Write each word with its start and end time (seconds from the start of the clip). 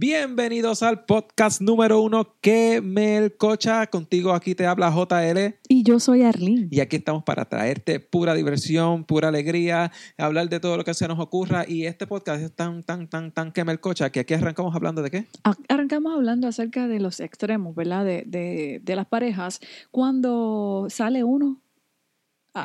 Bienvenidos 0.00 0.84
al 0.84 1.06
podcast 1.06 1.60
número 1.60 2.00
uno 2.00 2.36
que 2.40 2.80
Melcocha. 2.80 3.88
Contigo 3.88 4.32
aquí 4.32 4.54
te 4.54 4.64
habla 4.64 4.92
JL. 4.92 5.56
Y 5.68 5.82
yo 5.82 5.98
soy 5.98 6.22
Arlene. 6.22 6.68
Y 6.70 6.78
aquí 6.78 6.94
estamos 6.94 7.24
para 7.24 7.46
traerte 7.46 7.98
pura 7.98 8.34
diversión, 8.34 9.02
pura 9.02 9.26
alegría, 9.26 9.90
hablar 10.16 10.50
de 10.50 10.60
todo 10.60 10.76
lo 10.76 10.84
que 10.84 10.94
se 10.94 11.08
nos 11.08 11.18
ocurra. 11.18 11.64
Y 11.66 11.86
este 11.86 12.06
podcast 12.06 12.40
es 12.40 12.52
tan, 12.52 12.84
tan, 12.84 13.08
tan, 13.08 13.32
tan 13.32 13.50
que 13.50 13.64
Melcocha 13.64 14.10
que 14.10 14.20
aquí 14.20 14.34
arrancamos 14.34 14.72
hablando 14.76 15.02
de 15.02 15.10
qué? 15.10 15.26
Arrancamos 15.68 16.14
hablando 16.14 16.46
acerca 16.46 16.86
de 16.86 17.00
los 17.00 17.18
extremos, 17.18 17.74
¿verdad? 17.74 18.04
De, 18.04 18.22
de, 18.24 18.80
de 18.80 18.94
las 18.94 19.06
parejas. 19.06 19.58
Cuando 19.90 20.86
sale 20.90 21.24
uno 21.24 21.60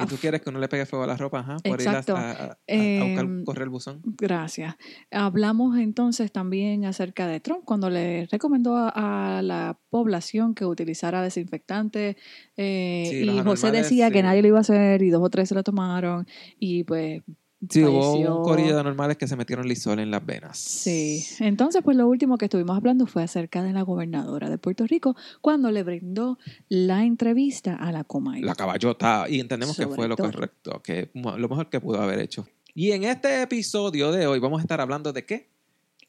y 0.02 0.06
tú 0.08 0.16
quieres 0.18 0.42
que 0.42 0.50
uno 0.50 0.60
le 0.60 0.68
pegue 0.68 0.86
fuego 0.86 1.04
a 1.04 1.08
la 1.08 1.18
ropa, 1.18 1.40
ajá, 1.40 1.58
por 1.64 1.82
ir 1.82 1.90
a, 1.90 2.04
a, 2.08 2.58
em, 2.68 3.44
correr 3.44 3.64
el 3.64 3.70
buzón. 3.70 4.02
Gracias. 4.04 4.76
Hablamos 5.12 5.78
entonces 5.78 6.32
también 6.32 6.86
acerca 6.86 7.28
de 7.28 7.40
Trump, 7.40 7.64
cuando 7.66 7.90
le 7.90 8.28
recomendó 8.32 8.76
a, 8.78 9.42
la 9.44 9.78
población 9.90 10.56
que 10.56 10.66
utilizara 10.66 11.22
desinfectante. 11.22 12.18
Eh, 12.58 13.26
y 13.26 13.40
José 13.40 13.72
decía 13.72 14.12
que 14.12 14.24
nadie 14.24 14.42
lo 14.42 14.48
iba 14.50 14.58
a 14.60 14.62
hacer 14.62 15.02
y 15.02 15.10
dos 15.10 15.22
o 15.24 15.30
tres 15.30 15.50
se 15.50 15.56
lo 15.56 15.64
tomaron. 15.64 16.26
Y 16.60 16.84
pues 16.84 17.22
Sí, 17.70 17.84
hubo 17.84 18.14
un 18.14 18.44
corillo 18.44 18.76
de 18.76 18.84
normales 18.84 19.18
que 19.18 19.28
se 19.28 19.36
metieron 19.36 19.68
lisol 19.68 20.00
en 20.00 20.12
las 20.12 20.26
venas. 20.26 20.58
Sí. 20.58 21.26
Entonces, 21.40 21.82
pues 21.84 21.96
lo 21.96 22.08
último 22.08 22.38
que 22.38 22.46
estuvimos 22.46 22.76
hablando 22.76 23.06
fue 23.06 23.24
acerca 23.24 23.64
de 23.64 23.74
la 23.74 23.84
gobernadora 23.84 24.50
de 24.50 24.58
Puerto 24.58 24.86
Rico 24.86 25.16
cuando 25.42 25.72
le 25.72 25.84
brindó 25.84 26.38
la 26.70 27.04
entrevista 27.04 27.76
a 27.76 27.92
la 27.92 28.04
Comay. 28.04 28.42
La 28.42 28.56
caballota. 28.56 29.26
Y 29.30 29.40
entendemos 29.40 29.78
que 29.78 29.88
fue 29.88 30.08
lo 30.08 30.18
correcto, 30.18 30.82
que 30.84 31.12
lo 31.14 31.50
mejor 31.50 31.70
que 31.70 31.80
pudo 31.80 32.02
haber 32.02 32.20
hecho. 32.20 32.46
Y 32.76 32.92
en 32.92 33.04
este 33.04 33.42
episodio 33.44 34.12
de 34.12 34.26
hoy 34.26 34.40
vamos 34.40 34.60
a 34.60 34.64
estar 34.64 34.82
hablando 34.82 35.14
de 35.14 35.26
qué? 35.26 35.53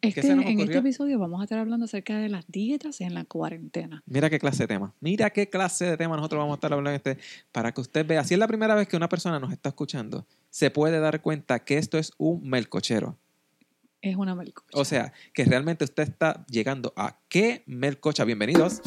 Este, 0.09 0.31
en 0.31 0.61
este 0.61 0.79
episodio 0.79 1.19
vamos 1.19 1.41
a 1.41 1.45
estar 1.45 1.59
hablando 1.59 1.87
acerca 1.87 2.19
de 2.19 2.29
las 2.29 2.47
dietas 2.47 3.01
en 3.01 3.15
la 3.15 3.25
cuarentena. 3.25 4.03
Mira 4.07 4.29
qué 4.29 4.39
clase 4.39 4.65
de 4.65 4.69
tema. 4.69 4.95
Mira 5.01 5.31
qué 5.31 5.49
clase 5.49 5.87
de 5.87 5.97
tema 5.97 6.17
nosotros 6.17 6.41
vamos 6.41 6.55
a 6.55 6.57
estar 6.57 6.73
hablando 6.73 6.97
este 6.97 7.19
para 7.53 7.73
que 7.73 7.81
usted 7.81 8.07
vea. 8.07 8.23
Si 8.25 8.35
es 8.35 8.41
la 8.41 8.47
primera 8.47 8.75
vez 8.75 8.87
que 8.87 8.97
una 8.97 9.09
persona 9.09 9.41
nos 9.41 9.53
está 9.53 9.71
escuchando, 9.71 10.27
se 10.51 10.71
puede 10.71 11.01
dar 11.01 11.23
cuenta 11.23 11.65
que 11.65 11.79
esto 11.79 11.99
es 11.99 12.13
un 12.19 12.47
melcochero. 12.49 13.17
Es 14.03 14.17
una 14.17 14.35
melcocha. 14.35 14.79
O 14.79 14.85
sea, 14.85 15.15
que 15.33 15.47
realmente 15.47 15.85
usted 15.85 16.03
está 16.03 16.45
llegando 16.49 16.93
a 16.97 17.19
qué 17.29 17.63
melcocha. 17.67 18.25
Bienvenidos. 18.25 18.83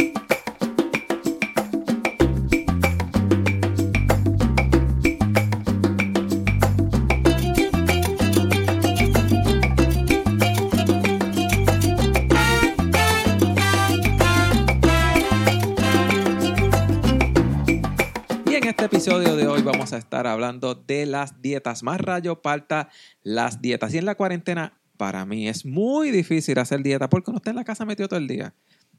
Estar 20.17 20.27
hablando 20.31 20.73
de 20.73 21.05
las 21.05 21.41
dietas. 21.43 21.83
Más 21.83 22.01
rayo 22.01 22.39
falta 22.41 22.89
las 23.21 23.61
dietas. 23.61 23.93
Y 23.93 23.99
en 23.99 24.05
la 24.05 24.15
cuarentena, 24.15 24.79
para 24.97 25.25
mí 25.27 25.47
es 25.47 25.63
muy 25.63 26.09
difícil 26.09 26.57
hacer 26.57 26.81
dieta 26.81 27.07
porque 27.07 27.29
uno 27.29 27.37
está 27.37 27.51
en 27.51 27.55
la 27.57 27.63
casa 27.63 27.85
metido 27.85 28.09
todo 28.09 28.19
el 28.19 28.27
día. 28.27 28.55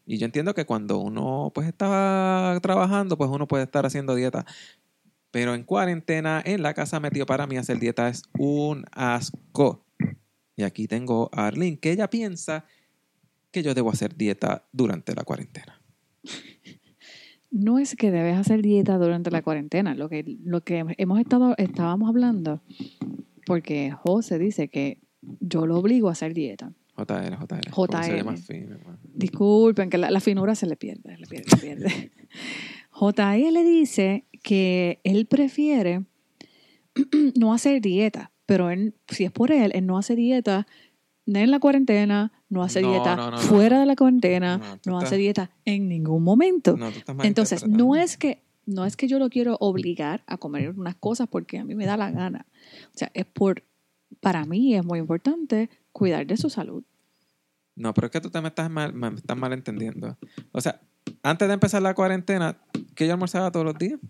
Y 0.06 0.18
yo 0.18 0.26
entiendo 0.26 0.54
que 0.54 0.64
cuando 0.64 0.98
uno 0.98 1.50
pues 1.52 1.66
está 1.66 2.56
trabajando, 2.62 3.18
pues 3.18 3.30
uno 3.30 3.48
puede 3.48 3.64
estar 3.64 3.84
haciendo 3.84 4.14
dieta. 4.14 4.46
Pero 5.32 5.54
en 5.54 5.64
cuarentena, 5.64 6.40
en 6.44 6.62
la 6.62 6.72
casa 6.72 7.00
metido, 7.00 7.26
para 7.26 7.48
mí 7.48 7.56
hacer 7.56 7.80
dieta 7.80 8.08
es 8.08 8.22
un 8.38 8.84
asco. 8.92 9.84
Y 10.54 10.62
aquí 10.62 10.86
tengo 10.86 11.30
a 11.32 11.48
Arlene, 11.48 11.80
que 11.80 11.90
ella 11.90 12.08
piensa 12.08 12.64
que 13.50 13.64
yo 13.64 13.74
debo 13.74 13.90
hacer 13.90 14.16
dieta 14.16 14.68
durante 14.70 15.14
la 15.16 15.24
cuarentena 15.24 15.80
no 17.58 17.78
es 17.78 17.96
que 17.96 18.10
debes 18.10 18.36
hacer 18.36 18.62
dieta 18.62 18.98
durante 18.98 19.30
la 19.30 19.42
cuarentena. 19.42 19.94
Lo 19.94 20.08
que, 20.08 20.24
lo 20.44 20.62
que 20.62 20.84
hemos 20.96 21.20
estado, 21.20 21.54
estábamos 21.58 22.08
hablando, 22.08 22.62
porque 23.46 23.90
José 23.90 24.38
dice 24.38 24.68
que 24.68 24.98
yo 25.40 25.66
lo 25.66 25.78
obligo 25.78 26.08
a 26.08 26.12
hacer 26.12 26.34
dieta. 26.34 26.72
JL, 26.96 27.36
JL. 27.36 27.70
JL. 27.70 28.78
Disculpen, 29.14 29.90
que 29.90 29.98
la, 29.98 30.20
finura 30.20 30.54
se 30.54 30.66
le 30.66 30.76
pierde, 30.76 31.16
le 31.16 31.26
pierde, 31.26 31.50
le 31.50 31.60
pierde. 31.60 32.12
JL 32.92 33.64
dice 33.64 34.24
que 34.42 35.00
él 35.04 35.26
prefiere 35.26 36.04
no 37.38 37.52
hacer 37.52 37.80
dieta, 37.80 38.32
pero 38.46 38.70
él, 38.70 38.94
si 39.08 39.24
es 39.24 39.30
por 39.30 39.52
él, 39.52 39.72
él 39.74 39.86
no 39.86 39.98
hace 39.98 40.16
dieta 40.16 40.66
en 41.36 41.50
la 41.50 41.60
cuarentena, 41.60 42.32
no 42.48 42.62
hace 42.62 42.80
dieta 42.80 43.38
fuera 43.38 43.80
de 43.80 43.86
la 43.86 43.96
cuarentena, 43.96 44.78
no, 44.86 44.98
hace 44.98 45.16
dieta 45.16 45.50
en 45.64 45.88
ningún 45.88 46.22
momento. 46.22 46.76
Entonces, 47.22 47.66
no 47.66 47.96
es 47.96 48.16
que 48.16 48.42
no 48.66 48.84
es 48.84 48.96
que 48.96 49.08
yo 49.08 49.18
lo 49.18 49.30
quiero 49.30 49.56
obligar 49.60 50.22
a 50.26 50.36
comer 50.36 50.70
unas 50.70 50.94
cosas 50.94 51.26
porque 51.26 51.58
a 51.58 51.64
mí 51.64 51.74
me 51.74 51.86
da 51.86 51.96
la 51.96 52.10
gana. 52.10 52.46
O 52.94 52.98
sea, 52.98 53.10
es 53.14 53.24
por 53.24 53.62
para 54.20 54.44
mí 54.44 54.74
es 54.74 54.84
muy 54.84 54.98
importante 54.98 55.70
cuidar 55.92 56.26
de 56.26 56.36
su 56.36 56.50
salud. 56.50 56.84
No, 57.76 57.94
pero 57.94 58.06
es 58.06 58.10
que 58.10 58.20
tú 58.20 58.30
me 58.42 58.48
estás 58.48 58.70
mal, 58.70 58.92
me 58.92 59.08
estás 59.08 59.36
mal 59.36 59.52
entendiendo. 59.52 60.18
O 60.52 60.60
sea, 60.60 60.80
antes 61.22 61.48
de 61.48 61.54
empezar 61.54 61.80
la 61.80 61.94
cuarentena, 61.94 62.58
¿qué 62.94 63.06
yo 63.06 63.12
almorzaba 63.12 63.52
todos 63.52 63.64
los 63.64 63.78
días? 63.78 64.00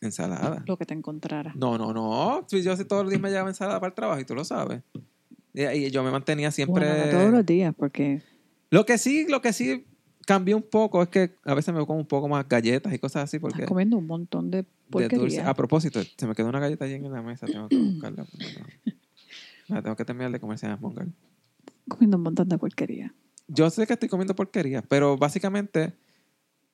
Ensalada. 0.00 0.64
Lo 0.66 0.76
que 0.76 0.84
te 0.84 0.94
encontrara. 0.94 1.52
No, 1.56 1.78
no, 1.78 1.94
no. 1.94 2.46
Yo 2.48 2.86
todos 2.86 3.04
los 3.04 3.10
días 3.10 3.22
me 3.22 3.30
llevaba 3.30 3.48
ensalada 3.48 3.80
para 3.80 3.88
el 3.88 3.94
trabajo 3.94 4.20
y 4.20 4.24
tú 4.24 4.34
lo 4.34 4.44
sabes. 4.44 4.82
Y 5.54 5.90
yo 5.90 6.02
me 6.02 6.10
mantenía 6.10 6.50
siempre. 6.50 6.86
Bueno, 6.86 7.10
todos 7.10 7.32
los 7.32 7.46
días, 7.46 7.74
porque. 7.76 8.22
Lo 8.70 8.84
que 8.84 8.98
sí, 8.98 9.26
lo 9.28 9.40
que 9.40 9.52
sí 9.52 9.86
cambió 10.26 10.56
un 10.56 10.62
poco 10.62 11.02
es 11.02 11.08
que 11.08 11.36
a 11.44 11.54
veces 11.54 11.72
me 11.72 11.84
como 11.86 12.00
un 12.00 12.06
poco 12.06 12.28
más 12.28 12.48
galletas 12.48 12.92
y 12.92 12.98
cosas 12.98 13.24
así. 13.24 13.38
Porque 13.38 13.58
Estás 13.58 13.68
comiendo 13.68 13.96
un 13.96 14.06
montón 14.06 14.50
de 14.50 14.64
porquería. 14.90 15.48
A 15.48 15.54
propósito, 15.54 16.00
se 16.02 16.26
me 16.26 16.34
quedó 16.34 16.48
una 16.48 16.58
galleta 16.58 16.84
allí 16.84 16.94
en 16.94 17.12
la 17.12 17.22
mesa, 17.22 17.46
tengo 17.46 17.68
que 17.68 17.76
buscarla. 17.76 18.26
la 19.68 19.82
tengo 19.82 19.96
que 19.96 20.04
terminar 20.04 20.32
de 20.32 20.40
comer 20.40 20.58
sin. 20.58 20.70
Comiendo 21.88 22.16
un 22.16 22.22
montón 22.22 22.48
de 22.48 22.58
porquería. 22.58 23.14
Yo 23.46 23.70
sé 23.70 23.86
que 23.86 23.92
estoy 23.92 24.08
comiendo 24.08 24.34
porquería, 24.34 24.82
pero 24.82 25.16
básicamente 25.16 25.92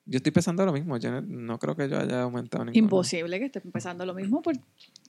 yo 0.07 0.17
estoy 0.17 0.33
pesando 0.33 0.65
lo 0.67 0.73
mismo. 0.73 0.97
Yo 0.97 1.21
no, 1.21 1.59
creo 1.59 1.77
que 1.77 1.89
yo 1.89 1.99
haya 1.99 2.23
aumentado 2.23 2.65
ningún. 2.65 2.77
Imposible 2.77 3.39
que 3.39 3.47
estés 3.47 3.63
pesando 3.73 4.05
lo 4.05 4.15
mismo. 4.15 4.43
Porque 4.43 4.61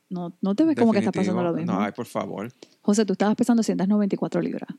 no, 0.10 0.34
no 0.42 0.56
te 0.56 0.64
ves 0.64 0.76
como 0.76 0.92
que 0.92 1.00
estás 1.00 1.14
pasando 1.14 1.44
lo 1.44 1.54
mismo. 1.54 1.74
No, 1.74 1.82
ay, 1.82 1.92
por 1.92 2.06
favor. 2.06 2.52
José, 2.82 3.06
tú 3.06 3.14
estabas 3.14 3.36
pesando 3.36 3.64
194 3.64 4.42
libras. 4.42 4.70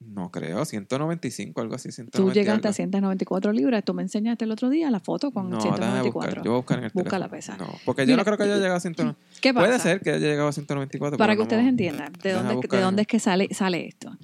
No 0.00 0.30
creo, 0.30 0.64
195, 0.64 1.60
algo 1.60 1.74
así. 1.74 1.90
tú 2.10 2.32
llegaste 2.32 2.68
a 2.68 2.72
194 2.72 3.52
libras. 3.52 3.84
Tú 3.84 3.94
me 3.94 4.02
enseñaste 4.02 4.44
el 4.44 4.52
otro 4.52 4.70
día 4.70 4.90
la 4.90 5.00
foto 5.00 5.32
con 5.32 5.50
no, 5.50 5.60
194. 5.60 6.42
Yo 6.42 6.50
voy 6.50 6.56
a 6.56 6.60
buscar 6.60 6.78
en 6.78 6.84
el 6.84 6.90
Busca 6.94 7.18
la 7.18 7.28
pesa. 7.28 7.56
No, 7.56 7.68
porque 7.84 8.06
yo 8.06 8.16
no 8.16 8.24
creo 8.24 8.36
que 8.36 8.44
haya 8.44 8.56
llegado 8.56 8.76
a 8.76 8.80
194. 8.80 9.40
¿Qué 9.40 9.52
pasa? 9.52 9.66
Puede 9.66 9.78
ser 9.80 10.00
que 10.00 10.10
haya 10.10 10.26
llegado 10.26 10.48
a 10.48 10.52
194. 10.52 11.18
Para 11.18 11.36
que 11.36 11.42
ustedes 11.42 11.66
entiendan 11.66 12.12
de 12.22 12.32
dónde, 12.32 12.68
de 12.68 12.80
dónde 12.80 13.02
es 13.02 13.08
que 13.08 13.20
sale, 13.20 13.48
sale 13.52 13.86
esto. 13.86 14.16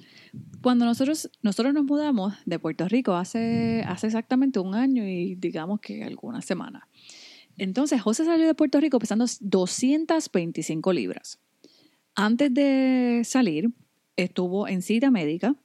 Cuando 0.65 0.85
nosotros, 0.85 1.29
nosotros 1.43 1.75
nos 1.75 1.83
mudamos 1.83 2.33
de 2.47 2.57
Puerto 2.57 2.87
Rico 2.87 3.13
hace, 3.13 3.83
hace 3.85 4.07
exactamente 4.07 4.57
un 4.57 4.73
año 4.73 5.05
y 5.05 5.35
digamos 5.35 5.79
que 5.79 6.03
algunas 6.03 6.43
semanas. 6.43 6.81
Entonces, 7.55 8.01
José 8.01 8.25
salió 8.25 8.47
de 8.47 8.55
Puerto 8.55 8.79
Rico 8.79 8.97
pesando 8.97 9.27
225 9.41 10.91
libras. 10.91 11.37
Antes 12.15 12.51
de 12.51 13.21
salir, 13.25 13.69
estuvo 14.15 14.67
en 14.67 14.81
cita 14.81 15.11
médica 15.11 15.55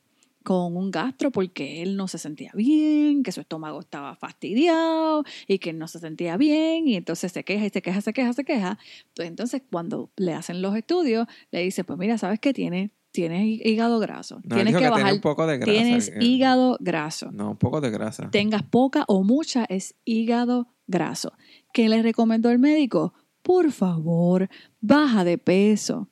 con 0.42 0.76
un 0.76 0.90
gastro 0.90 1.30
porque 1.30 1.80
él 1.80 1.96
no 1.96 2.06
se 2.06 2.18
sentía 2.18 2.52
bien, 2.52 3.22
que 3.22 3.32
su 3.32 3.40
estómago 3.40 3.80
estaba 3.80 4.16
fastidiado 4.16 5.24
y 5.46 5.60
que 5.60 5.70
él 5.70 5.78
no 5.78 5.88
se 5.88 5.98
sentía 5.98 6.36
bien 6.36 6.86
y 6.86 6.96
entonces 6.96 7.32
se 7.32 7.42
queja 7.42 7.64
y 7.64 7.70
se 7.70 7.80
queja, 7.80 8.02
se 8.02 8.12
queja, 8.12 8.34
se 8.34 8.44
queja. 8.44 8.78
Pues 9.16 9.28
entonces 9.28 9.62
cuando 9.70 10.10
le 10.16 10.34
hacen 10.34 10.60
los 10.60 10.76
estudios, 10.76 11.26
le 11.52 11.62
dice, 11.62 11.84
pues 11.84 11.98
mira, 11.98 12.18
¿sabes 12.18 12.38
qué 12.38 12.52
tiene? 12.52 12.90
Tienes 13.12 13.60
hígado 13.64 13.98
graso. 13.98 14.40
tienes 14.48 14.76
que, 14.76 14.88
bajar. 14.88 15.14
Un 15.14 15.20
poco 15.20 15.46
de 15.46 15.58
grasa, 15.58 15.72
tienes 15.72 16.12
hígado 16.20 16.76
graso. 16.80 17.30
No, 17.32 17.50
un 17.50 17.56
poco 17.56 17.80
de 17.80 17.90
grasa. 17.90 18.30
Tengas 18.30 18.62
poca 18.62 19.04
o 19.08 19.24
mucha, 19.24 19.64
es 19.68 19.96
hígado 20.04 20.68
graso. 20.86 21.32
¿Qué 21.72 21.88
le 21.88 22.02
recomendó 22.02 22.50
el 22.50 22.58
médico? 22.58 23.14
Por 23.42 23.72
favor, 23.72 24.48
baja 24.80 25.24
de 25.24 25.38
peso. 25.38 26.08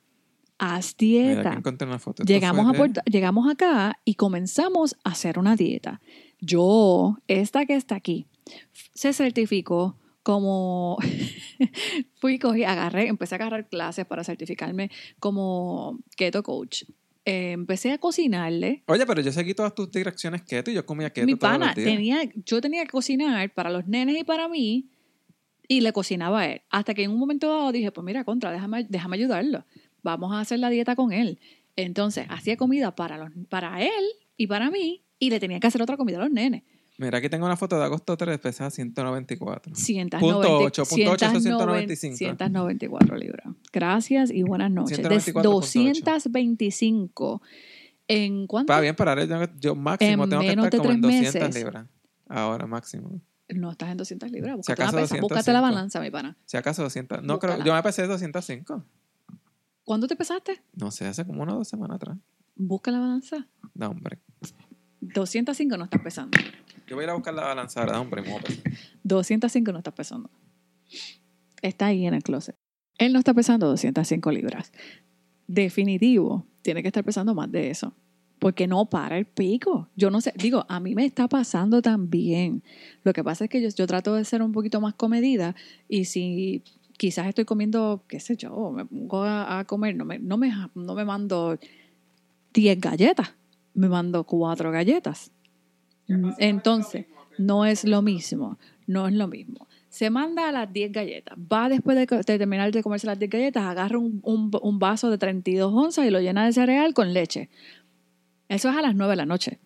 Haz 0.57 0.97
dieta. 0.97 1.61
Llegamos, 2.25 2.77
a 2.77 3.09
llegamos 3.09 3.49
acá 3.49 3.97
y 4.03 4.15
comenzamos 4.15 4.97
a 5.05 5.11
hacer 5.11 5.39
una 5.39 5.55
dieta. 5.55 6.01
Yo, 6.41 7.17
esta 7.27 7.65
que 7.65 7.75
está 7.75 7.95
aquí, 7.95 8.27
se 8.93 9.13
certificó 9.13 9.97
como 10.21 10.97
fui, 12.19 12.39
cogí, 12.39 12.63
agarré, 12.63 13.07
empecé 13.07 13.35
a 13.35 13.37
agarrar 13.37 13.69
clases 13.69 14.05
para 14.05 14.23
certificarme 14.23 14.91
como 15.19 15.99
keto 16.17 16.43
coach. 16.43 16.83
Eh, 17.25 17.51
empecé 17.51 17.91
a 17.91 17.97
cocinarle. 17.97 18.83
Oye, 18.87 19.05
pero 19.05 19.21
yo 19.21 19.31
seguí 19.31 19.53
todas 19.53 19.75
tus 19.75 19.91
direcciones 19.91 20.41
keto 20.41 20.71
y 20.71 20.73
yo 20.73 20.85
comía 20.85 21.11
keto. 21.11 21.25
Mi 21.25 21.35
pana, 21.35 21.73
Tenía, 21.73 22.21
yo 22.45 22.61
tenía 22.61 22.83
que 22.83 22.91
cocinar 22.91 23.53
para 23.53 23.69
los 23.69 23.87
nenes 23.87 24.17
y 24.19 24.23
para 24.23 24.47
mí 24.47 24.89
y 25.67 25.81
le 25.81 25.93
cocinaba 25.93 26.41
a 26.41 26.47
él. 26.47 26.61
Hasta 26.69 26.93
que 26.93 27.03
en 27.03 27.11
un 27.11 27.19
momento 27.19 27.47
dado 27.47 27.71
dije, 27.71 27.91
pues 27.91 28.03
mira, 28.03 28.23
contra, 28.23 28.51
déjame, 28.51 28.85
déjame 28.89 29.17
ayudarlo. 29.17 29.65
Vamos 30.01 30.33
a 30.33 30.39
hacer 30.39 30.59
la 30.59 30.69
dieta 30.69 30.95
con 30.95 31.11
él. 31.11 31.39
Entonces, 31.75 32.25
hacía 32.29 32.57
comida 32.57 32.95
para, 32.95 33.17
los, 33.17 33.29
para 33.47 33.81
él 33.81 34.03
y 34.35 34.47
para 34.47 34.69
mí 34.69 35.03
Y 35.19 35.29
le 35.29 35.39
tenía 35.39 35.59
que 35.59 35.67
hacer 35.67 35.81
otra 35.81 35.97
comida 35.97 36.17
a 36.17 36.21
los 36.21 36.31
nenes. 36.31 36.63
Mira, 36.99 37.17
aquí 37.19 37.29
tengo 37.29 37.45
una 37.45 37.55
foto 37.55 37.79
de 37.79 37.85
agosto 37.85 38.17
3, 38.17 38.39
pesaba 38.39 38.69
194. 38.69 39.73
194. 39.73 41.95
194 41.95 43.15
libras. 43.15 43.47
Gracias 43.71 44.31
y 44.31 44.43
buenas 44.43 44.69
noches. 44.69 45.01
225 45.01 47.41
en 48.09 48.47
cuánto? 48.47 48.73
Está 48.73 48.81
bien 48.81 48.97
para 48.97 49.23
yo, 49.23 49.45
yo 49.61 49.75
máximo 49.75 50.27
tengo 50.27 50.41
que 50.41 50.49
estar 50.49 50.75
como 50.75 50.91
en 50.91 50.99
200 50.99 51.55
libras. 51.55 51.87
Ahora 52.27 52.67
máximo. 52.67 53.21
No 53.47 53.71
estás 53.71 53.91
en 53.91 53.97
200 53.97 54.29
libras. 54.31 54.57
Búscate, 54.57 54.83
la, 54.83 54.91
pesa. 54.91 55.15
Búscate 55.21 55.53
la 55.53 55.61
balanza, 55.61 56.01
mi 56.01 56.11
pana. 56.11 56.35
Si 56.43 56.57
acaso 56.57 56.83
200. 56.83 57.23
No 57.23 57.39
creo. 57.39 57.63
Yo 57.63 57.73
me 57.73 57.81
pesé 57.81 58.07
205. 58.07 58.83
¿Cuándo 59.85 60.05
te 60.05 60.17
pesaste? 60.17 60.61
No 60.73 60.91
sé, 60.91 61.07
hace 61.07 61.25
como 61.25 61.43
una 61.43 61.53
o 61.53 61.59
dos 61.59 61.69
semanas 61.69 61.95
atrás. 61.95 62.17
Busca 62.57 62.91
la 62.91 62.99
balanza. 62.99 63.47
No, 63.73 63.87
hombre. 63.87 64.19
205 64.99 65.77
no 65.77 65.85
estás 65.85 66.01
pesando. 66.01 66.37
Yo 66.89 66.95
voy 66.95 67.03
a 67.03 67.05
ir 67.05 67.09
a 67.11 67.13
buscar 67.13 67.35
la 67.35 67.43
balanza 67.43 67.81
ahora, 67.81 68.01
hombre. 68.01 68.23
205 69.03 69.71
no 69.71 69.77
estás 69.77 69.93
pesando. 69.93 70.31
Está 71.61 71.87
ahí 71.87 72.07
en 72.07 72.15
el 72.15 72.23
closet. 72.23 72.55
Él 72.97 73.13
no 73.13 73.19
está 73.19 73.33
pesando 73.33 73.67
205 73.67 74.31
libras. 74.31 74.71
Definitivo, 75.47 76.47
tiene 76.63 76.81
que 76.81 76.87
estar 76.87 77.03
pesando 77.03 77.35
más 77.35 77.51
de 77.51 77.69
eso 77.69 77.93
porque 78.39 78.67
no 78.67 78.85
para 78.85 79.17
el 79.17 79.25
pico. 79.25 79.89
Yo 79.95 80.09
no 80.09 80.21
sé, 80.21 80.33
digo, 80.35 80.65
a 80.69 80.79
mí 80.79 80.95
me 80.95 81.05
está 81.05 81.27
pasando 81.27 81.81
también. 81.81 82.63
Lo 83.03 83.13
que 83.13 83.23
pasa 83.23 83.43
es 83.43 83.49
que 83.49 83.61
yo, 83.61 83.69
yo 83.69 83.85
trato 83.85 84.15
de 84.15 84.25
ser 84.25 84.41
un 84.41 84.53
poquito 84.53 84.81
más 84.81 84.95
comedida 84.95 85.55
y 85.87 86.05
si 86.05 86.63
quizás 86.97 87.27
estoy 87.27 87.45
comiendo, 87.45 88.03
qué 88.07 88.19
sé 88.19 88.35
yo, 88.37 88.71
me 88.71 88.85
pongo 88.85 89.23
a, 89.23 89.63
comer, 89.67 89.95
no 89.95 90.05
me, 90.05 90.19
no, 90.19 90.37
me, 90.37 90.51
no 90.73 90.95
me 90.95 91.05
mando 91.05 91.59
10 92.53 92.79
galletas, 92.79 93.35
me 93.73 93.89
mando 93.89 94.23
4 94.23 94.71
galletas. 94.71 95.31
Entonces, 96.37 97.05
no 97.37 97.65
es 97.65 97.85
lo 97.85 98.01
mismo, 98.01 98.57
no 98.87 99.07
es 99.07 99.13
lo 99.13 99.27
mismo. 99.27 99.67
Se 99.89 100.09
manda 100.09 100.49
a 100.49 100.51
las 100.51 100.71
10 100.71 100.91
galletas, 100.91 101.37
va 101.37 101.67
después 101.67 101.97
de, 101.97 102.05
terminar 102.23 102.71
de 102.71 102.83
comerse 102.83 103.07
las 103.07 103.17
10 103.17 103.31
galletas, 103.31 103.63
agarra 103.63 103.97
un, 103.97 104.19
un, 104.23 104.51
un 104.61 104.79
vaso 104.79 105.09
de 105.09 105.17
32 105.17 105.73
onzas 105.73 106.05
y 106.05 106.11
lo 106.11 106.19
llena 106.19 106.45
de 106.45 106.53
cereal 106.53 106.93
con 106.93 107.13
leche 107.13 107.49
eso 108.49 108.69
es 108.69 108.75
a 108.75 108.81
las 108.81 108.95
9 108.95 109.11
de 109.11 109.15
la 109.15 109.25
noche. 109.25 109.59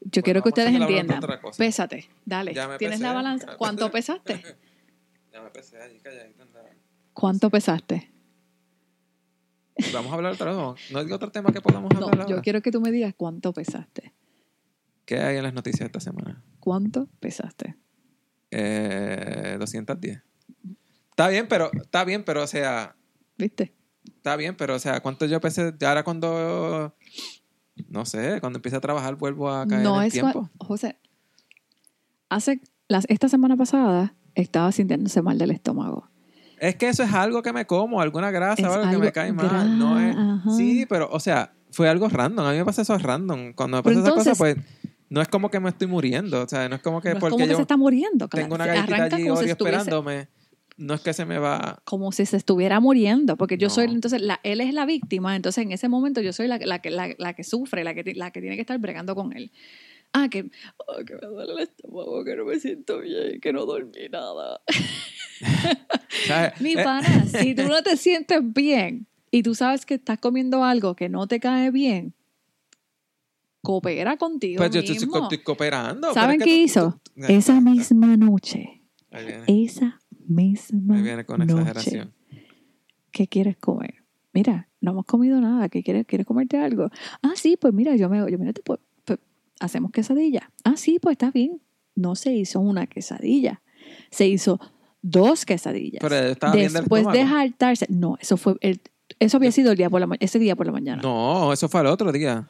Yo 0.00 0.22
quiero 0.22 0.42
que 0.42 0.48
ustedes 0.48 0.74
entiendan. 0.74 1.22
Pésate, 1.56 2.08
dale. 2.24 2.54
¿Tienes 2.78 3.00
la 3.00 3.12
balanza? 3.12 3.54
¿Cuánto 3.58 3.90
pesaste? 3.90 4.42
ya 5.32 5.42
me 5.42 5.50
pesé 5.50 5.80
allí 5.80 5.98
calladito. 6.00 6.44
¿Cuánto 7.12 7.50
pesaste? 7.50 8.10
Vamos 9.92 10.10
a 10.12 10.14
hablar 10.14 10.32
otra 10.32 10.46
vez. 10.52 10.90
No 10.90 10.98
hay 10.98 11.12
otro 11.12 11.30
tema 11.30 11.52
que 11.52 11.60
podamos 11.60 11.94
hablar. 11.94 12.26
Yo 12.26 12.40
quiero 12.40 12.62
que 12.62 12.70
tú 12.70 12.80
me 12.80 12.90
digas 12.90 13.14
cuánto 13.16 13.52
pesaste. 13.52 14.13
¿Qué 15.04 15.18
hay 15.20 15.36
en 15.36 15.42
las 15.42 15.54
noticias 15.54 15.86
esta 15.86 16.00
semana? 16.00 16.42
¿Cuánto 16.60 17.08
pesaste? 17.20 17.76
Eh, 18.50 19.56
210. 19.58 20.22
Está 21.10 21.28
bien, 21.28 21.46
pero 21.48 21.70
está 21.72 22.04
bien, 22.04 22.24
pero 22.24 22.42
o 22.42 22.46
sea. 22.46 22.96
¿Viste? 23.36 23.74
Está 24.06 24.36
bien, 24.36 24.56
pero 24.56 24.74
o 24.74 24.78
sea, 24.78 25.00
¿cuánto 25.00 25.26
yo 25.26 25.40
pesé? 25.40 25.74
Ahora 25.82 26.02
cuando 26.02 26.94
no 27.88 28.04
sé, 28.06 28.40
cuando 28.40 28.58
empiece 28.58 28.76
a 28.76 28.80
trabajar 28.80 29.16
vuelvo 29.16 29.50
a 29.50 29.66
caer 29.66 29.82
no 29.82 29.98
en 29.98 30.06
el 30.06 30.12
tiempo. 30.12 30.50
José, 30.58 30.98
hace 32.28 32.60
las, 32.88 33.04
esta 33.08 33.28
semana 33.28 33.56
pasada 33.56 34.14
estaba 34.34 34.72
sintiéndose 34.72 35.22
mal 35.22 35.38
del 35.38 35.50
estómago. 35.50 36.08
Es 36.58 36.76
que 36.76 36.88
eso 36.88 37.02
es 37.02 37.12
algo 37.12 37.42
que 37.42 37.52
me 37.52 37.66
como, 37.66 38.00
alguna 38.00 38.30
grasa 38.30 38.70
o 38.70 38.72
algo, 38.72 38.90
que 38.90 38.98
me 38.98 39.12
cae 39.12 39.32
mal. 39.32 39.78
No 39.78 39.98
es, 39.98 40.16
sí, 40.56 40.86
pero, 40.88 41.08
o 41.10 41.20
sea, 41.20 41.52
fue 41.72 41.88
algo 41.88 42.08
random. 42.08 42.46
A 42.46 42.52
mí 42.52 42.58
me 42.58 42.64
pasa 42.64 42.82
eso 42.82 42.96
random. 42.96 43.52
Cuando 43.54 43.78
me 43.78 43.82
pasa 43.82 44.00
esa 44.00 44.12
cosa, 44.12 44.34
pues 44.34 44.56
no 45.14 45.22
es 45.22 45.28
como 45.28 45.48
que 45.48 45.60
me 45.60 45.68
estoy 45.68 45.86
muriendo. 45.86 46.42
O 46.42 46.48
sea, 46.48 46.68
no 46.68 46.74
es 46.74 46.82
como 46.82 47.00
que 47.00 47.14
no 47.14 47.20
porque 47.20 47.26
es 47.26 47.30
como 47.30 47.44
yo 47.44 47.48
que 47.50 47.54
se 47.54 47.62
está 47.62 47.76
muriendo. 47.76 48.28
Tengo 48.28 48.56
una 48.56 48.66
galletita 48.66 49.16
allí 49.16 49.30
Oreo 49.30 49.52
esperándome 49.52 50.28
no 50.76 50.94
es 50.94 51.00
que 51.02 51.12
se 51.12 51.24
me 51.24 51.38
va... 51.38 51.80
Como 51.84 52.10
si 52.10 52.26
se 52.26 52.36
estuviera 52.36 52.80
muriendo, 52.80 53.36
porque 53.36 53.56
yo 53.58 53.70
soy, 53.70 53.84
entonces, 53.84 54.20
la, 54.20 54.40
él 54.42 54.60
es 54.60 54.74
la 54.74 54.86
víctima, 54.86 55.36
entonces 55.36 55.62
en 55.62 55.70
ese 55.70 55.88
momento 55.88 56.20
yo 56.20 56.32
soy 56.32 56.48
la, 56.48 56.58
la, 56.58 56.80
la, 56.82 57.14
la 57.16 57.34
que 57.34 57.44
sufre, 57.44 57.84
la 57.84 57.94
que, 57.94 58.14
la 58.14 58.32
que 58.32 58.40
tiene 58.40 58.56
que 58.56 58.62
estar 58.62 58.76
bregando 58.78 59.14
con 59.14 59.36
él. 59.36 59.52
Ah, 60.12 60.28
que, 60.28 60.50
oh, 60.76 61.04
que 61.04 61.14
me 61.14 61.26
duele 61.28 61.52
el 61.52 61.58
estómago, 61.60 62.24
que 62.24 62.34
no 62.34 62.44
me 62.44 62.58
siento 62.58 62.98
bien, 62.98 63.40
que 63.40 63.52
no 63.52 63.66
dormí 63.66 64.08
nada. 64.10 64.60
Mi 66.60 66.72
eh, 66.72 66.82
pana, 66.82 67.26
si 67.26 67.54
tú 67.54 67.68
no 67.68 67.82
te 67.82 67.96
sientes 67.96 68.40
bien 68.42 69.06
y 69.30 69.42
tú 69.42 69.54
sabes 69.54 69.86
que 69.86 69.94
estás 69.94 70.18
comiendo 70.18 70.64
algo 70.64 70.94
que 70.96 71.08
no 71.08 71.26
te 71.26 71.40
cae 71.40 71.70
bien, 71.70 72.14
coopera 73.64 74.16
contigo 74.16 74.58
Pues 74.58 74.70
yo 74.70 74.80
estoy, 74.80 75.38
cooperando. 75.38 76.14
¿Saben 76.14 76.38
qué 76.38 76.56
hizo? 76.56 77.00
Esa 77.16 77.60
misma 77.60 78.16
noche, 78.16 78.82
esa 79.46 80.00
misma 80.26 81.02
viene 81.02 81.24
con 81.24 81.42
exageración. 81.42 82.14
¿Qué 83.10 83.26
quieres 83.26 83.56
comer? 83.56 84.04
Mira, 84.32 84.68
no 84.80 84.90
hemos 84.90 85.06
comido 85.06 85.40
nada. 85.40 85.68
¿Qué 85.68 85.82
quieres? 85.82 86.04
¿Quieres 86.06 86.26
comerte 86.26 86.58
algo? 86.58 86.90
Ah, 87.22 87.32
sí, 87.36 87.56
pues 87.56 87.72
mira, 87.72 87.94
yo 87.94 88.08
me, 88.08 88.18
yo 88.30 88.38
mira, 88.38 88.52
pues, 88.64 88.80
pues, 89.04 89.20
hacemos 89.60 89.92
quesadilla. 89.92 90.50
Ah, 90.64 90.76
sí, 90.76 90.98
pues 91.00 91.14
está 91.14 91.30
bien. 91.30 91.60
No 91.94 92.16
se 92.16 92.32
hizo 92.32 92.58
una 92.58 92.86
quesadilla. 92.88 93.62
Se 94.10 94.26
hizo 94.26 94.58
dos 95.00 95.44
quesadillas. 95.44 96.00
Pero 96.00 96.16
estaba 96.16 96.56
Después 96.56 97.06
de 97.12 97.24
jaltarse. 97.24 97.86
No, 97.88 98.18
eso 98.20 98.36
fue 98.36 98.56
el, 98.60 98.80
eso 99.20 99.36
había 99.36 99.52
sido 99.52 99.72
el 99.72 99.76
día 99.76 99.90
por 99.90 100.00
la, 100.00 100.16
ese 100.20 100.38
día 100.38 100.56
por 100.56 100.66
la 100.66 100.72
mañana. 100.72 101.02
No, 101.02 101.52
eso 101.52 101.68
fue 101.68 101.80
el 101.80 101.86
otro 101.86 102.10
día. 102.10 102.48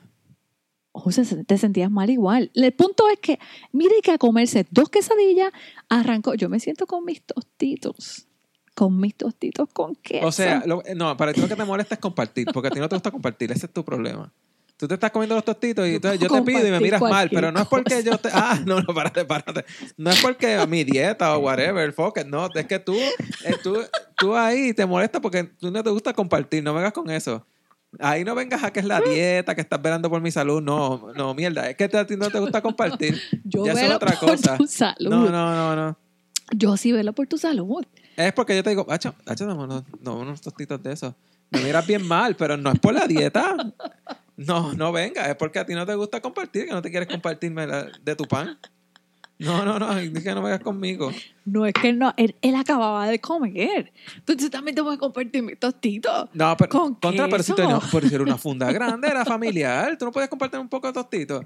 O 0.97 1.11
sea, 1.11 1.25
te 1.45 1.59
sentías 1.59 1.91
mal 1.91 2.09
igual. 2.09 2.53
El 2.55 2.73
punto 2.73 3.09
es 3.09 3.19
que, 3.19 3.41
mire 3.73 3.97
que 4.01 4.13
a 4.13 4.19
comerse 4.19 4.65
dos 4.71 4.89
quesadillas, 4.89 5.53
arrancó. 5.89 6.35
Yo 6.35 6.49
me 6.49 6.61
siento 6.61 6.87
con 6.87 7.05
mis 7.05 7.21
tostitos. 7.21 8.29
Con 8.77 9.01
mis 9.01 9.17
tostitos 9.17 9.69
con 9.73 9.97
queso. 9.97 10.25
O 10.25 10.31
sea, 10.31 10.63
no, 10.95 11.17
para 11.17 11.33
ti 11.33 11.41
lo 11.41 11.49
que 11.49 11.57
te 11.57 11.65
molesta 11.65 11.97
es 11.97 12.01
compartir, 12.01 12.47
porque 12.53 12.69
a 12.69 12.71
ti 12.71 12.79
no 12.79 12.89
te 12.89 12.95
gusta 12.95 13.11
compartir. 13.11 13.51
Ese 13.51 13.67
es 13.67 13.73
tu 13.73 13.85
problema. 13.85 14.33
Tú 14.77 14.87
te 14.87 14.95
estás 14.95 15.11
comiendo 15.11 15.35
los 15.35 15.45
tostitos 15.45 15.87
y 15.89 15.97
entonces 15.97 16.21
yo 16.21 16.29
te 16.29 16.43
pido 16.43 16.67
y 16.67 16.71
me 16.71 16.79
miras 16.79 17.01
mal, 17.01 17.29
pero 17.29 17.51
no 17.51 17.61
es 17.61 17.67
porque 17.67 18.03
yo 18.05 18.17
te. 18.19 18.29
Ah, 18.33 18.61
no, 18.65 18.81
no, 18.81 18.95
párate, 18.95 19.25
párate. 19.25 19.65
No 19.97 20.11
es 20.11 20.21
porque 20.23 20.55
a 20.55 20.67
mi 20.67 20.85
dieta 20.85 21.37
o 21.37 21.41
whatever, 21.41 21.93
fuck 21.93 22.25
no. 22.25 22.49
Es 22.55 22.67
que 22.67 22.79
tú, 22.79 22.95
eh, 22.95 23.57
tú, 23.63 23.79
tú 24.17 24.37
ahí 24.37 24.73
te 24.75 24.87
molesta 24.87 25.21
porque 25.21 25.45
tú 25.45 25.73
no 25.73 25.83
te 25.83 25.91
gusta 25.91 26.13
compartir. 26.13 26.63
No 26.63 26.73
me 26.73 26.81
hagas 26.81 26.93
con 26.93 27.11
eso. 27.11 27.45
Ahí 28.01 28.25
no 28.25 28.35
vengas 28.35 28.63
a 28.63 28.73
que 28.73 28.81
es 28.81 28.87
la 28.87 29.01
dieta, 29.01 29.55
que 29.55 29.61
estás 29.61 29.81
velando 29.81 30.11
por 30.11 30.21
mi 30.21 30.31
salud. 30.31 30.63
No, 30.63 31.13
no, 31.15 31.35
mierda. 31.35 31.69
Es 31.69 31.77
que 31.77 31.85
a 31.85 32.07
ti 32.07 32.17
no 32.17 32.31
te 32.31 32.39
gusta 32.39 32.61
compartir. 32.63 33.21
Yo 33.45 33.65
ya 33.65 33.75
velo 33.75 33.97
otra 33.97 34.19
por 34.19 34.31
cosa. 34.31 34.57
tu 34.57 34.67
salud. 34.67 35.11
No, 35.11 35.31
no, 35.31 35.55
no, 35.55 35.77
no. 35.77 35.99
Yo 36.55 36.77
sí 36.77 36.93
velo 36.93 37.13
por 37.13 37.27
tu 37.27 37.39
salud. 37.39 37.85
Es 38.17 38.33
porque 38.33 38.55
yo 38.55 38.63
te 38.63 38.71
digo, 38.71 38.87
hacho, 38.91 39.15
hacho, 39.27 39.47
no, 39.47 39.67
no, 39.67 40.17
unos 40.17 40.41
tostitos 40.41 40.81
de 40.83 40.93
eso. 40.93 41.17
Me 41.51 41.63
miras 41.63 41.87
bien 41.87 42.07
mal, 42.07 42.37
pero 42.37 42.57
no 42.57 42.71
es 42.71 42.79
por 42.79 42.95
la 42.95 43.07
dieta. 43.07 43.57
No, 44.37 44.73
no 44.75 44.93
venga. 44.93 45.29
Es 45.31 45.37
porque 45.37 45.59
a 45.59 45.67
ti 45.67 45.75
no 45.75 45.87
te 45.87 45.95
gusta 45.95 46.21
compartir, 46.21 46.67
que 46.67 46.73
no 46.73 46.83
te 46.83 46.91
quieres 46.91 47.09
compartirme 47.09 47.67
de 47.67 48.17
tu 48.17 48.25
pan. 48.25 48.59
No, 49.39 49.65
no, 49.65 49.79
no, 49.79 49.99
es 49.99 50.11
que 50.23 50.35
no 50.35 50.43
vengas 50.43 50.61
conmigo. 50.61 51.11
No, 51.45 51.67
es 51.67 51.75
que 51.75 51.93
no, 51.93 52.15
él, 52.17 52.35
acababa 52.57 53.07
de 53.09 53.19
comer. 53.21 53.93
Entonces 54.17 54.51
también 54.51 54.75
te 54.75 54.81
voy 54.81 54.95
a 54.95 54.99
compartir 54.99 55.43
mi 55.43 55.57
tostito. 55.57 56.29
No, 56.33 56.57
pero, 56.57 56.71
¿Con 56.71 56.95
contra, 56.95 57.29
pero 57.29 57.43
si, 57.43 57.53
tenía, 57.53 57.79
por 57.79 58.09
si 58.09 58.15
era 58.15 58.23
una 58.23 58.39
funda 58.39 58.71
grande, 58.73 59.09
era 59.09 59.25
familiar, 59.25 59.99
tú 59.99 60.05
no 60.05 60.13
puedes 60.13 60.31
compartir 60.31 60.61
un 60.61 60.69
poco 60.69 60.87
de 60.87 60.93
tostito. 60.93 61.43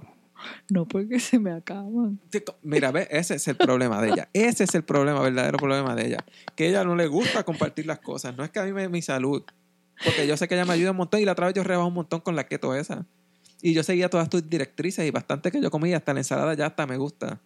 No, 0.69 0.87
porque 0.87 1.19
se 1.19 1.39
me 1.39 1.51
acaban. 1.51 2.21
Mira, 2.63 2.93
ve, 2.93 3.09
ese 3.11 3.37
es 3.37 3.49
el 3.49 3.57
problema 3.57 4.01
de 4.01 4.11
ella. 4.11 4.29
Ese 4.33 4.65
es 4.65 4.75
el 4.75 4.85
problema, 4.85 5.21
verdadero 5.21 5.59
problema 5.59 5.95
de 5.95 6.07
ella. 6.07 6.25
Que 6.55 6.65
a 6.65 6.69
ella 6.69 6.85
no 6.85 6.95
le 6.95 7.07
gusta 7.07 7.43
compartir 7.43 7.87
las 7.87 7.99
cosas. 7.99 8.37
No 8.37 8.45
es 8.45 8.51
que 8.51 8.61
a 8.61 8.65
mí 8.65 8.73
me 8.73 8.89
mi 8.89 9.03
salud. 9.03 9.43
Porque 10.05 10.27
yo 10.27 10.37
sé 10.37 10.47
que 10.47 10.55
ella 10.55 10.65
me 10.65 10.75
ayuda 10.75 10.93
un 10.93 10.97
montón 10.97 11.21
y 11.21 11.25
la 11.25 11.33
otra 11.33 11.47
vez 11.47 11.55
yo 11.55 11.65
rebajo 11.65 11.89
un 11.89 11.95
montón 11.95 12.21
con 12.21 12.37
la 12.37 12.47
keto 12.47 12.75
esa. 12.75 13.05
Y 13.61 13.75
yo 13.75 13.83
seguía 13.83 14.09
todas 14.09 14.29
tus 14.29 14.49
directrices 14.49 15.05
y 15.07 15.11
bastante 15.11 15.51
que 15.51 15.61
yo 15.61 15.71
comía, 15.71 15.97
hasta 15.97 16.15
la 16.15 16.21
ensalada 16.21 16.55
ya 16.55 16.67
hasta 16.67 16.87
me 16.87 16.97
gusta. 16.97 17.41